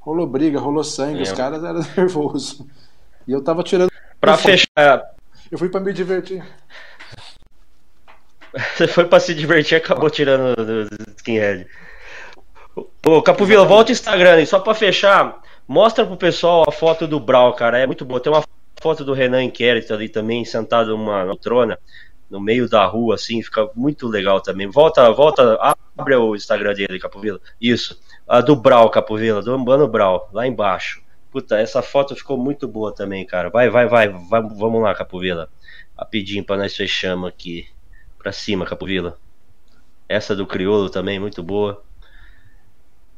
Rolou 0.00 0.26
briga, 0.26 0.58
rolou 0.60 0.84
sangue, 0.84 1.22
os 1.22 1.30
É. 1.32 1.34
caras 1.36 1.62
eram 1.64 1.80
nervosos. 1.96 2.62
E 3.26 3.32
eu 3.32 3.42
tava 3.42 3.62
tirando. 3.62 3.90
Pra 4.20 4.36
fechar, 4.36 5.14
Eu 5.50 5.58
fui 5.58 5.68
pra 5.68 5.80
me 5.80 5.92
divertir. 5.92 6.42
você 8.76 8.86
foi 8.86 9.04
pra 9.06 9.20
se 9.20 9.34
divertir 9.34 9.74
e 9.74 9.76
acabou 9.78 10.08
tirando 10.10 10.54
do 10.56 10.88
skinhead. 11.16 11.66
Ô, 13.06 13.22
Capovilla, 13.22 13.64
volta 13.64 13.90
o 13.90 13.92
Instagram 13.92 14.34
aí, 14.34 14.46
só 14.46 14.58
pra 14.60 14.74
fechar. 14.74 15.40
Mostra 15.66 16.04
pro 16.04 16.16
pessoal 16.16 16.64
a 16.68 16.72
foto 16.72 17.06
do 17.06 17.18
Brau, 17.20 17.54
cara. 17.54 17.78
É 17.78 17.86
muito 17.86 18.04
boa. 18.04 18.20
Tem 18.20 18.32
uma 18.32 18.42
foto 18.80 19.04
do 19.04 19.12
Renan 19.12 19.44
Inquérito 19.44 19.92
ali 19.94 20.08
também, 20.08 20.44
sentado 20.44 20.96
numa 20.96 21.24
poltrona, 21.24 21.78
no 22.30 22.40
meio 22.40 22.68
da 22.68 22.84
rua, 22.84 23.14
assim, 23.14 23.42
fica 23.42 23.68
muito 23.74 24.08
legal 24.08 24.40
também. 24.40 24.66
Volta, 24.66 25.10
volta, 25.12 25.58
abre 25.96 26.16
o 26.16 26.34
Instagram 26.34 26.74
dele, 26.74 26.98
Capovilla. 26.98 27.40
Isso. 27.60 28.00
A 28.26 28.40
do 28.40 28.56
Brau, 28.56 28.90
Capovilla, 28.90 29.42
do 29.42 29.58
Mano 29.58 29.86
Brau, 29.86 30.28
lá 30.32 30.46
embaixo. 30.46 31.02
Puta, 31.30 31.58
essa 31.58 31.82
foto 31.82 32.14
ficou 32.14 32.36
muito 32.36 32.66
boa 32.68 32.94
também, 32.94 33.26
cara. 33.26 33.50
Vai, 33.50 33.68
vai, 33.68 33.86
vai, 33.86 34.08
vai 34.08 34.42
vamos 34.42 34.82
lá, 34.82 34.94
Capovila. 34.94 35.48
Rapidinho 35.96 36.44
pra 36.44 36.56
nós 36.56 36.74
fechamos 36.74 37.28
aqui. 37.28 37.68
Pra 38.18 38.32
cima, 38.32 38.64
Capovila. 38.64 39.18
Essa 40.08 40.34
do 40.34 40.46
Criolo 40.46 40.88
também, 40.88 41.18
muito 41.18 41.42
boa. 41.42 41.82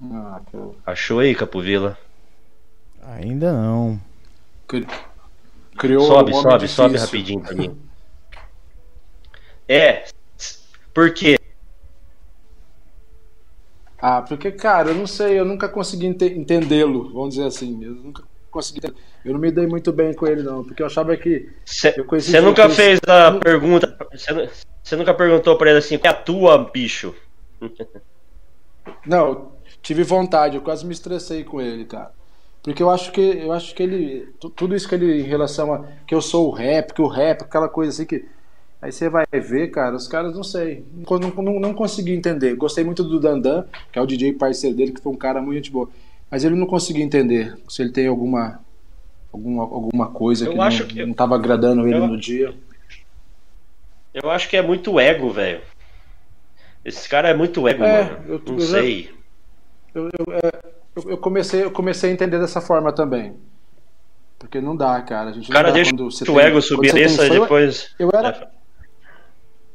Ah. 0.02 0.40
Achou 0.84 1.20
aí, 1.20 1.34
Capovila? 1.34 1.96
Ainda 3.02 3.52
não. 3.52 4.00
Criou 5.78 6.02
sobe, 6.06 6.32
um 6.32 6.42
sobe, 6.42 6.68
sobe 6.68 6.94
difícil. 6.94 7.06
rapidinho 7.06 7.40
pra 7.40 7.54
mim. 7.54 7.78
É, 9.68 10.04
por 10.94 11.12
quê? 11.12 11.38
Ah, 13.98 14.22
porque, 14.22 14.52
cara, 14.52 14.90
eu 14.90 14.94
não 14.94 15.06
sei, 15.06 15.38
eu 15.38 15.44
nunca 15.44 15.68
consegui 15.68 16.06
ente- 16.06 16.24
entendê-lo, 16.26 17.12
vamos 17.12 17.30
dizer 17.34 17.46
assim. 17.46 17.82
Eu 17.82 17.92
nunca 17.92 18.22
consegui. 18.50 18.80
Eu 19.24 19.32
não 19.32 19.40
me 19.40 19.50
dei 19.50 19.66
muito 19.66 19.92
bem 19.92 20.12
com 20.14 20.26
ele, 20.26 20.42
não, 20.42 20.62
porque 20.62 20.82
eu 20.82 20.86
achava 20.86 21.16
que. 21.16 21.50
Você 21.64 22.40
nunca 22.40 22.68
fez 22.68 23.00
a 23.08 23.32
pergunta. 23.32 23.96
Você 24.82 24.94
nunca 24.96 25.12
perguntou 25.14 25.56
pra 25.56 25.70
ele 25.70 25.78
assim, 25.78 25.98
qual 25.98 26.12
é 26.12 26.16
a 26.16 26.20
tua, 26.20 26.58
bicho? 26.70 27.14
Não, 29.04 29.52
tive 29.82 30.04
vontade, 30.04 30.56
eu 30.56 30.62
quase 30.62 30.86
me 30.86 30.92
estressei 30.92 31.42
com 31.42 31.60
ele, 31.60 31.84
cara. 31.86 32.12
Porque 32.66 32.82
eu 32.82 32.90
acho 32.90 33.12
que 33.12 33.20
eu 33.20 33.52
acho 33.52 33.72
que 33.76 33.82
ele. 33.84 34.26
tu- 34.40 34.50
Tudo 34.50 34.74
isso 34.74 34.88
que 34.88 34.96
ele 34.96 35.20
em 35.20 35.24
relação 35.24 35.72
a 35.72 35.86
que 36.04 36.12
eu 36.12 36.20
sou 36.20 36.48
o 36.48 36.50
rap, 36.50 36.92
que 36.92 37.00
o 37.00 37.06
rap, 37.06 37.42
aquela 37.42 37.68
coisa 37.68 37.92
assim 37.92 38.04
que. 38.04 38.26
Aí 38.82 38.90
você 38.90 39.08
vai 39.08 39.24
ver, 39.32 39.68
cara, 39.70 39.94
os 39.94 40.08
caras 40.08 40.34
não 40.34 40.42
sei. 40.42 40.84
Não, 41.08 41.18
não, 41.42 41.60
não 41.60 41.72
consegui 41.74 42.12
entender. 42.12 42.56
Gostei 42.56 42.82
muito 42.82 43.04
do 43.04 43.20
Dandan, 43.20 43.64
que 43.92 43.98
é 44.00 44.02
o 44.02 44.06
DJ 44.06 44.32
parceiro 44.32 44.74
dele, 44.76 44.90
que 44.90 45.00
foi 45.00 45.12
um 45.12 45.16
cara 45.16 45.40
muito 45.40 45.70
boa. 45.70 45.88
Mas 46.28 46.42
ele 46.42 46.56
não 46.56 46.66
conseguia 46.66 47.04
entender 47.04 47.56
se 47.68 47.82
ele 47.82 47.92
tem 47.92 48.08
alguma. 48.08 48.58
Alguma, 49.32 49.62
alguma 49.62 50.10
coisa 50.10 50.46
Eu 50.46 50.52
que, 50.54 50.58
acho 50.58 50.82
não, 50.82 50.88
que- 50.88 51.06
não 51.06 51.14
tava 51.14 51.36
agradando 51.36 51.86
ele 51.86 51.96
eu- 51.96 52.06
no 52.08 52.18
dia. 52.18 52.52
Eu 54.12 54.28
acho 54.30 54.48
que 54.48 54.56
é 54.56 54.62
muito 54.62 54.98
ego, 54.98 55.30
velho. 55.30 55.60
Esse 56.84 57.08
cara 57.08 57.28
é 57.28 57.34
muito 57.34 57.68
ego, 57.68 57.84
É, 57.84 58.02
mano. 58.04 58.24
eu- 58.28 58.42
não 58.44 58.58
já- 58.58 58.66
sei. 58.80 59.10
Eu, 59.94 60.04
eu, 60.18 60.34
é, 60.34 60.50
eu- 60.96 61.10
eu 61.10 61.18
comecei, 61.18 61.62
eu 61.64 61.70
comecei 61.70 62.10
a 62.10 62.12
entender 62.12 62.38
dessa 62.38 62.60
forma 62.60 62.92
também. 62.92 63.34
Porque 64.38 64.60
não 64.60 64.76
dá, 64.76 65.00
cara. 65.02 65.30
A 65.30 65.32
gente 65.32 65.50
cara 65.50 65.68
não 65.68 65.70
dá 65.70 65.74
deixa 65.74 65.90
quando 65.92 66.10
você 66.10 66.24
o 66.24 66.26
tem- 66.26 66.38
ego 66.40 66.60
subir 66.62 66.94
e 66.96 67.08
fã, 67.08 67.24
eu- 67.26 67.40
depois. 67.42 67.94
Eu 67.98 68.10
era, 68.12 68.50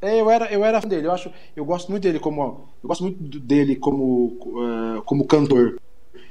é, 0.02 0.20
eu 0.22 0.30
era, 0.30 0.52
eu 0.54 0.64
era 0.66 0.82
fã 0.82 0.88
dele. 0.88 1.08
Eu 1.08 1.12
acho, 1.12 1.32
eu 1.56 1.66
gosto 1.66 1.90
muito 1.90 2.04
dele 2.04 2.20
como, 2.20 2.68
eu 2.84 2.88
gosto 2.88 3.02
muito 3.04 3.40
dele 3.40 3.76
como, 3.76 4.38
eh, 4.98 5.02
como 5.06 5.26
cantor. 5.26 5.78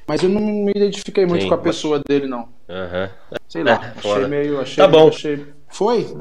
Mas 0.07 0.23
eu 0.23 0.29
não 0.29 0.41
me 0.41 0.73
identifiquei 0.75 1.25
muito 1.27 1.43
Sim, 1.43 1.49
com 1.49 1.55
a 1.55 1.57
mas- 1.57 1.67
pessoa 1.67 2.01
dele, 2.07 2.27
não. 2.27 2.49
Aham. 2.69 3.11
Sei 3.49 3.63
lá. 3.63 3.73
É, 3.95 3.99
achei 3.99 4.27
meio, 4.27 4.61
achei, 4.61 4.77
Tá 4.77 4.89
bom. 4.89 5.09
achei- 5.09 5.47
Foi? 5.69 6.17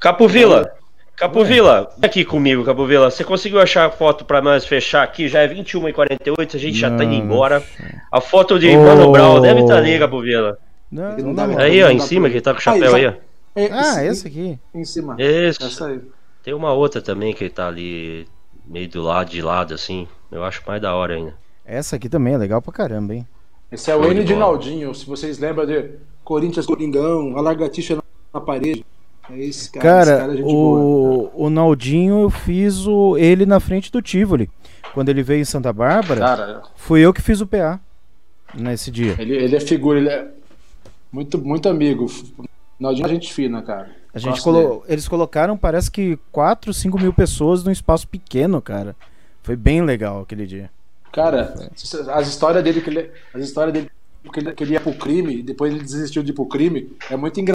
Capovila. 0.00 0.70
Capovila, 1.16 1.90
vem 1.96 2.08
aqui 2.08 2.24
comigo, 2.24 2.64
Capovila. 2.64 3.10
Você 3.10 3.22
conseguiu 3.22 3.60
achar 3.60 3.86
a 3.86 3.90
foto 3.90 4.24
pra 4.24 4.42
nós 4.42 4.64
fechar 4.64 5.02
aqui? 5.02 5.28
Já 5.28 5.40
é 5.42 5.48
21h48, 5.48 6.54
a 6.54 6.58
gente 6.58 6.76
já 6.76 6.90
tá 6.94 7.04
indo 7.04 7.14
embora. 7.14 7.62
A 8.10 8.20
foto 8.20 8.58
de 8.58 8.68
Oh. 8.76 8.82
Mano 8.82 9.12
Brown 9.12 9.40
deve 9.40 9.60
estar 9.60 9.76
ali, 9.76 9.98
Capovila. 9.98 10.58
Não, 10.90 11.12
Ele 11.12 11.22
não 11.22 11.34
dá 11.34 11.46
Aí, 11.62 11.82
ó, 11.82 11.88
em 11.90 12.00
cima, 12.00 12.28
que 12.28 12.34
ele 12.34 12.40
tá 12.40 12.52
com 12.52 12.58
o 12.58 12.62
chapéu 12.62 12.94
aí, 12.94 13.06
ó. 13.06 13.12
É, 13.56 13.68
Ah, 13.70 14.04
esse 14.04 14.26
aqui. 14.26 14.58
Em 14.74 14.84
cima. 14.84 15.16
Essa 15.18 15.86
aí. 15.86 16.00
Tem 16.42 16.52
uma 16.52 16.72
outra 16.72 17.00
também 17.00 17.32
que 17.32 17.44
ele 17.44 17.50
tá 17.50 17.68
ali 17.68 18.26
meio 18.66 18.88
do 18.88 19.00
lado, 19.02 19.30
de 19.30 19.40
lado, 19.40 19.72
assim. 19.72 20.08
Eu 20.30 20.42
acho 20.44 20.62
mais 20.66 20.82
da 20.82 20.94
hora 20.94 21.14
ainda. 21.14 21.34
Essa 21.64 21.96
aqui 21.96 22.08
também 22.08 22.34
é 22.34 22.38
legal 22.38 22.60
pra 22.60 22.72
caramba, 22.72 23.14
hein? 23.14 23.26
Esse 23.70 23.90
é 23.90 23.96
o 23.96 24.04
N 24.04 24.22
de. 24.24 24.34
Naldinho, 24.34 24.94
se 24.94 25.06
vocês 25.06 25.38
lembram 25.38 25.64
de 25.64 25.90
Corinthians 26.22 26.66
Coringão, 26.66 27.36
a 27.36 27.40
largatixa 27.40 27.98
na 28.32 28.40
parede. 28.40 28.84
É 29.30 29.38
esse 29.38 29.70
cara, 29.70 29.82
Cara, 29.82 30.02
esse 30.02 30.18
cara 30.20 30.32
é 30.32 30.36
gente 30.36 30.44
boa. 30.44 31.30
o, 31.34 31.44
o 31.46 31.50
Naldinho 31.50 32.22
eu 32.22 32.30
fiz 32.30 32.86
o, 32.86 33.16
ele 33.16 33.46
na 33.46 33.58
frente 33.60 33.90
do 33.90 34.02
Tivoli. 34.02 34.50
Quando 34.92 35.08
ele 35.08 35.22
veio 35.22 35.40
em 35.40 35.44
Santa 35.44 35.72
Bárbara, 35.72 36.20
Cara, 36.20 36.62
fui 36.76 37.00
eu 37.00 37.12
que 37.12 37.22
fiz 37.22 37.40
o 37.40 37.46
PA 37.46 37.80
nesse 38.54 38.90
dia. 38.90 39.16
ele, 39.18 39.34
ele 39.36 39.56
é 39.56 39.60
figura, 39.60 39.98
ele 39.98 40.08
é 40.08 40.28
muito, 41.10 41.38
muito 41.38 41.68
amigo. 41.68 42.06
Naldinho 42.78 43.06
é 43.06 43.08
gente 43.08 43.32
fina, 43.32 43.62
cara. 43.62 43.90
A 44.12 44.18
gente 44.18 44.40
colo- 44.42 44.84
eles 44.86 45.08
colocaram, 45.08 45.56
parece 45.56 45.90
que 45.90 46.16
4, 46.30 46.72
5 46.72 46.98
mil 47.00 47.12
pessoas 47.12 47.64
num 47.64 47.72
espaço 47.72 48.06
pequeno, 48.06 48.60
cara. 48.62 48.94
Foi 49.42 49.56
bem 49.56 49.82
legal 49.82 50.20
aquele 50.22 50.46
dia. 50.46 50.70
Cara, 51.12 51.54
as 52.12 52.28
histórias 52.28 52.62
dele 52.62 52.80
que 52.80 52.90
ele, 52.90 53.10
as 53.34 53.42
histórias 53.42 53.72
dele 53.72 53.90
que 54.32 54.40
ele, 54.40 54.52
que 54.52 54.64
ele 54.64 54.72
ia 54.74 54.80
pro 54.80 54.94
crime, 54.94 55.36
e 55.38 55.42
depois 55.42 55.72
ele 55.72 55.82
desistiu 55.82 56.22
de 56.22 56.30
ir 56.30 56.34
pro 56.34 56.46
crime, 56.46 56.90
é 57.10 57.16
muito 57.16 57.38
engraçado, 57.40 57.53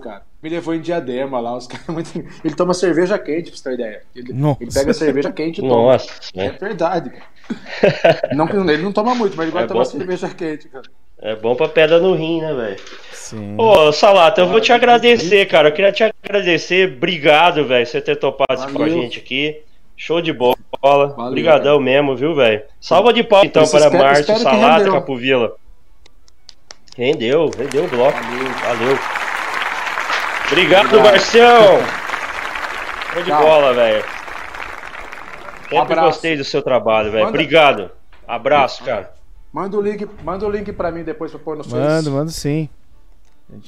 cara. 0.00 0.22
Me 0.42 0.48
levou 0.48 0.74
em 0.74 0.80
diadema 0.80 1.38
lá, 1.40 1.56
os 1.56 1.66
caras 1.68 1.86
muito... 1.88 2.10
Ele 2.44 2.54
toma 2.54 2.72
cerveja 2.74 3.18
quente, 3.18 3.50
pra 3.50 3.56
você 3.58 3.62
ter 3.64 3.74
ideia. 3.74 4.02
Ele, 4.16 4.32
ele 4.60 4.72
pega 4.72 4.92
cerveja 4.94 5.30
quente 5.32 5.58
e 5.58 5.68
toma. 5.68 5.92
Nossa, 5.92 6.08
É 6.34 6.48
né? 6.50 6.56
verdade, 6.60 7.10
cara. 7.10 7.24
Não, 8.34 8.46
que 8.46 8.54
ele 8.56 8.78
não 8.82 8.92
toma 8.92 9.12
muito, 9.14 9.36
mas 9.36 9.46
ele 9.46 9.52
vai 9.52 9.64
É 9.64 9.66
tomar 9.66 9.80
bom. 9.82 9.90
cerveja 9.90 10.28
quente, 10.28 10.68
cara. 10.68 10.84
É 11.20 11.34
bom 11.34 11.54
pra 11.56 11.68
pedra 11.68 11.98
no 11.98 12.14
rim, 12.14 12.40
né, 12.40 12.54
velho? 12.54 12.76
Sim. 13.12 13.56
Ô, 13.58 13.90
Salata, 13.92 14.40
eu 14.40 14.48
vou 14.48 14.60
te 14.60 14.72
agradecer, 14.72 15.46
cara. 15.46 15.68
Eu 15.68 15.72
queria 15.72 15.90
te 15.92 16.04
agradecer. 16.22 16.92
Obrigado, 16.96 17.66
velho, 17.66 17.84
você 17.84 18.00
ter 18.00 18.16
topado 18.16 18.54
isso 18.54 18.72
com 18.72 18.82
a 18.82 18.86
Valeu. 18.86 19.02
gente 19.02 19.18
aqui. 19.18 19.60
Show 19.96 20.22
de 20.22 20.32
bola. 20.32 20.54
Valeu, 20.80 21.14
Obrigadão 21.26 21.78
mesmo, 21.80 22.16
viu, 22.16 22.34
velho? 22.34 22.62
Salva 22.80 23.12
de 23.12 23.22
palmas, 23.24 23.48
então, 23.48 23.64
Isso, 23.64 23.72
para 23.72 23.84
espero- 23.86 24.02
Márcio, 24.04 24.20
espero 24.22 24.38
Salata, 24.40 24.78
rendeu. 24.78 24.92
Capovila. 24.94 25.56
Rendeu, 26.96 27.50
rendeu 27.58 27.84
o 27.84 27.88
bloco. 27.88 28.18
Valeu. 28.62 29.19
Obrigado, 30.50 30.86
Obrigado. 30.86 31.04
Marcião. 31.12 31.78
Show 33.12 33.22
de 33.22 33.30
Tchau. 33.30 33.42
bola, 33.42 33.74
velho. 33.74 34.04
Sempre 35.62 35.78
Abraço. 35.78 36.06
gostei 36.08 36.36
do 36.36 36.44
seu 36.44 36.62
trabalho, 36.62 37.10
velho. 37.12 37.24
Manda- 37.24 37.36
Obrigado. 37.36 37.90
Abraço, 38.26 38.84
cara. 38.84 39.12
Manda 39.52 39.76
o 39.76 39.80
link, 39.80 40.08
manda 40.22 40.46
o 40.46 40.50
link 40.50 40.72
pra 40.72 40.90
mim 40.90 41.02
depois 41.02 41.30
pra 41.30 41.40
pôr 41.40 41.56
no 41.56 41.64
Face. 41.64 41.76
Mando, 41.76 42.10
mando 42.12 42.30
sim. 42.30 42.68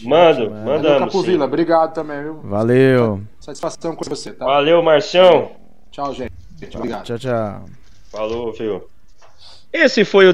Mando, 0.05 0.49
manda. 0.51 0.65
Mandamos, 0.65 1.13
Capovila. 1.13 1.45
Obrigado 1.45 1.93
também, 1.93 2.23
viu? 2.23 2.41
Valeu. 2.45 3.21
Satisfação 3.41 3.97
com 3.97 4.05
você, 4.05 4.33
tá? 4.33 4.45
Valeu, 4.45 4.81
Marcião. 4.83 5.53
Tchau, 5.91 6.15
gente. 6.15 6.33
Obrigado. 6.77 7.05
Tchau, 7.05 7.19
tchau. 7.19 7.65
Falou, 8.13 8.53
filho. 8.55 8.85
Esse 9.73 10.05
foi 10.05 10.27
o 10.29 10.33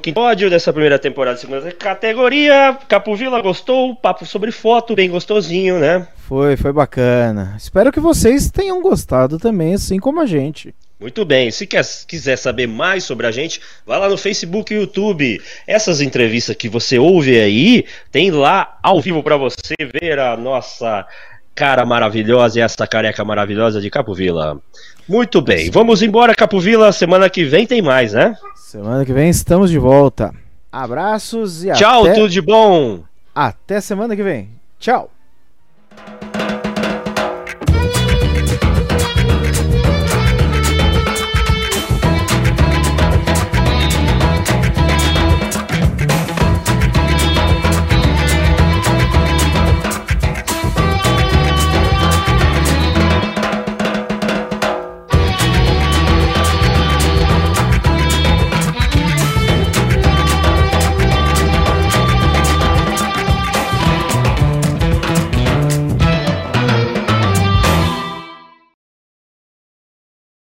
15 0.00 0.32
episódio 0.32 0.48
dessa 0.48 0.72
primeira 0.72 0.98
temporada, 0.98 1.36
segunda 1.36 1.70
categoria. 1.72 2.78
Capovila 2.88 3.42
gostou, 3.42 3.94
papo 3.94 4.24
sobre 4.24 4.50
foto, 4.50 4.94
bem 4.94 5.10
gostosinho, 5.10 5.78
né? 5.78 6.08
Foi, 6.16 6.56
foi 6.56 6.72
bacana. 6.72 7.54
Espero 7.58 7.92
que 7.92 8.00
vocês 8.00 8.50
tenham 8.50 8.80
gostado 8.80 9.38
também, 9.38 9.74
assim 9.74 9.98
como 9.98 10.20
a 10.20 10.24
gente. 10.26 10.74
Muito 10.98 11.24
bem, 11.24 11.50
se 11.50 11.66
quer, 11.66 11.84
quiser 12.06 12.36
saber 12.36 12.66
mais 12.66 13.04
sobre 13.04 13.26
a 13.26 13.30
gente, 13.30 13.60
vai 13.84 13.98
lá 13.98 14.08
no 14.08 14.16
Facebook 14.16 14.72
e 14.72 14.78
YouTube. 14.78 15.42
Essas 15.66 16.00
entrevistas 16.00 16.56
que 16.56 16.68
você 16.70 16.98
ouve 16.98 17.38
aí, 17.38 17.84
tem 18.10 18.30
lá 18.30 18.78
ao 18.82 19.00
vivo 19.00 19.22
pra 19.22 19.36
você 19.36 19.74
ver 19.92 20.18
a 20.18 20.36
nossa 20.36 21.06
cara 21.54 21.84
maravilhosa 21.84 22.58
e 22.58 22.62
essa 22.62 22.86
careca 22.86 23.24
maravilhosa 23.24 23.80
de 23.80 23.90
Capovila. 23.90 24.58
Muito 25.08 25.40
bem, 25.40 25.70
vamos 25.70 26.02
embora, 26.02 26.34
Capovila. 26.34 26.90
Semana 26.92 27.28
que 27.28 27.44
vem 27.44 27.66
tem 27.66 27.82
mais, 27.82 28.12
né? 28.12 28.34
Semana 28.56 29.04
que 29.04 29.12
vem 29.12 29.28
estamos 29.28 29.70
de 29.70 29.78
volta. 29.78 30.32
Abraços 30.70 31.64
e 31.64 31.72
Tchau, 31.72 32.04
até, 32.04 32.14
tudo 32.14 32.28
de 32.30 32.40
bom! 32.40 33.00
até 33.34 33.80
semana 33.80 34.16
que 34.16 34.22
vem. 34.22 34.48
Tchau. 34.78 35.10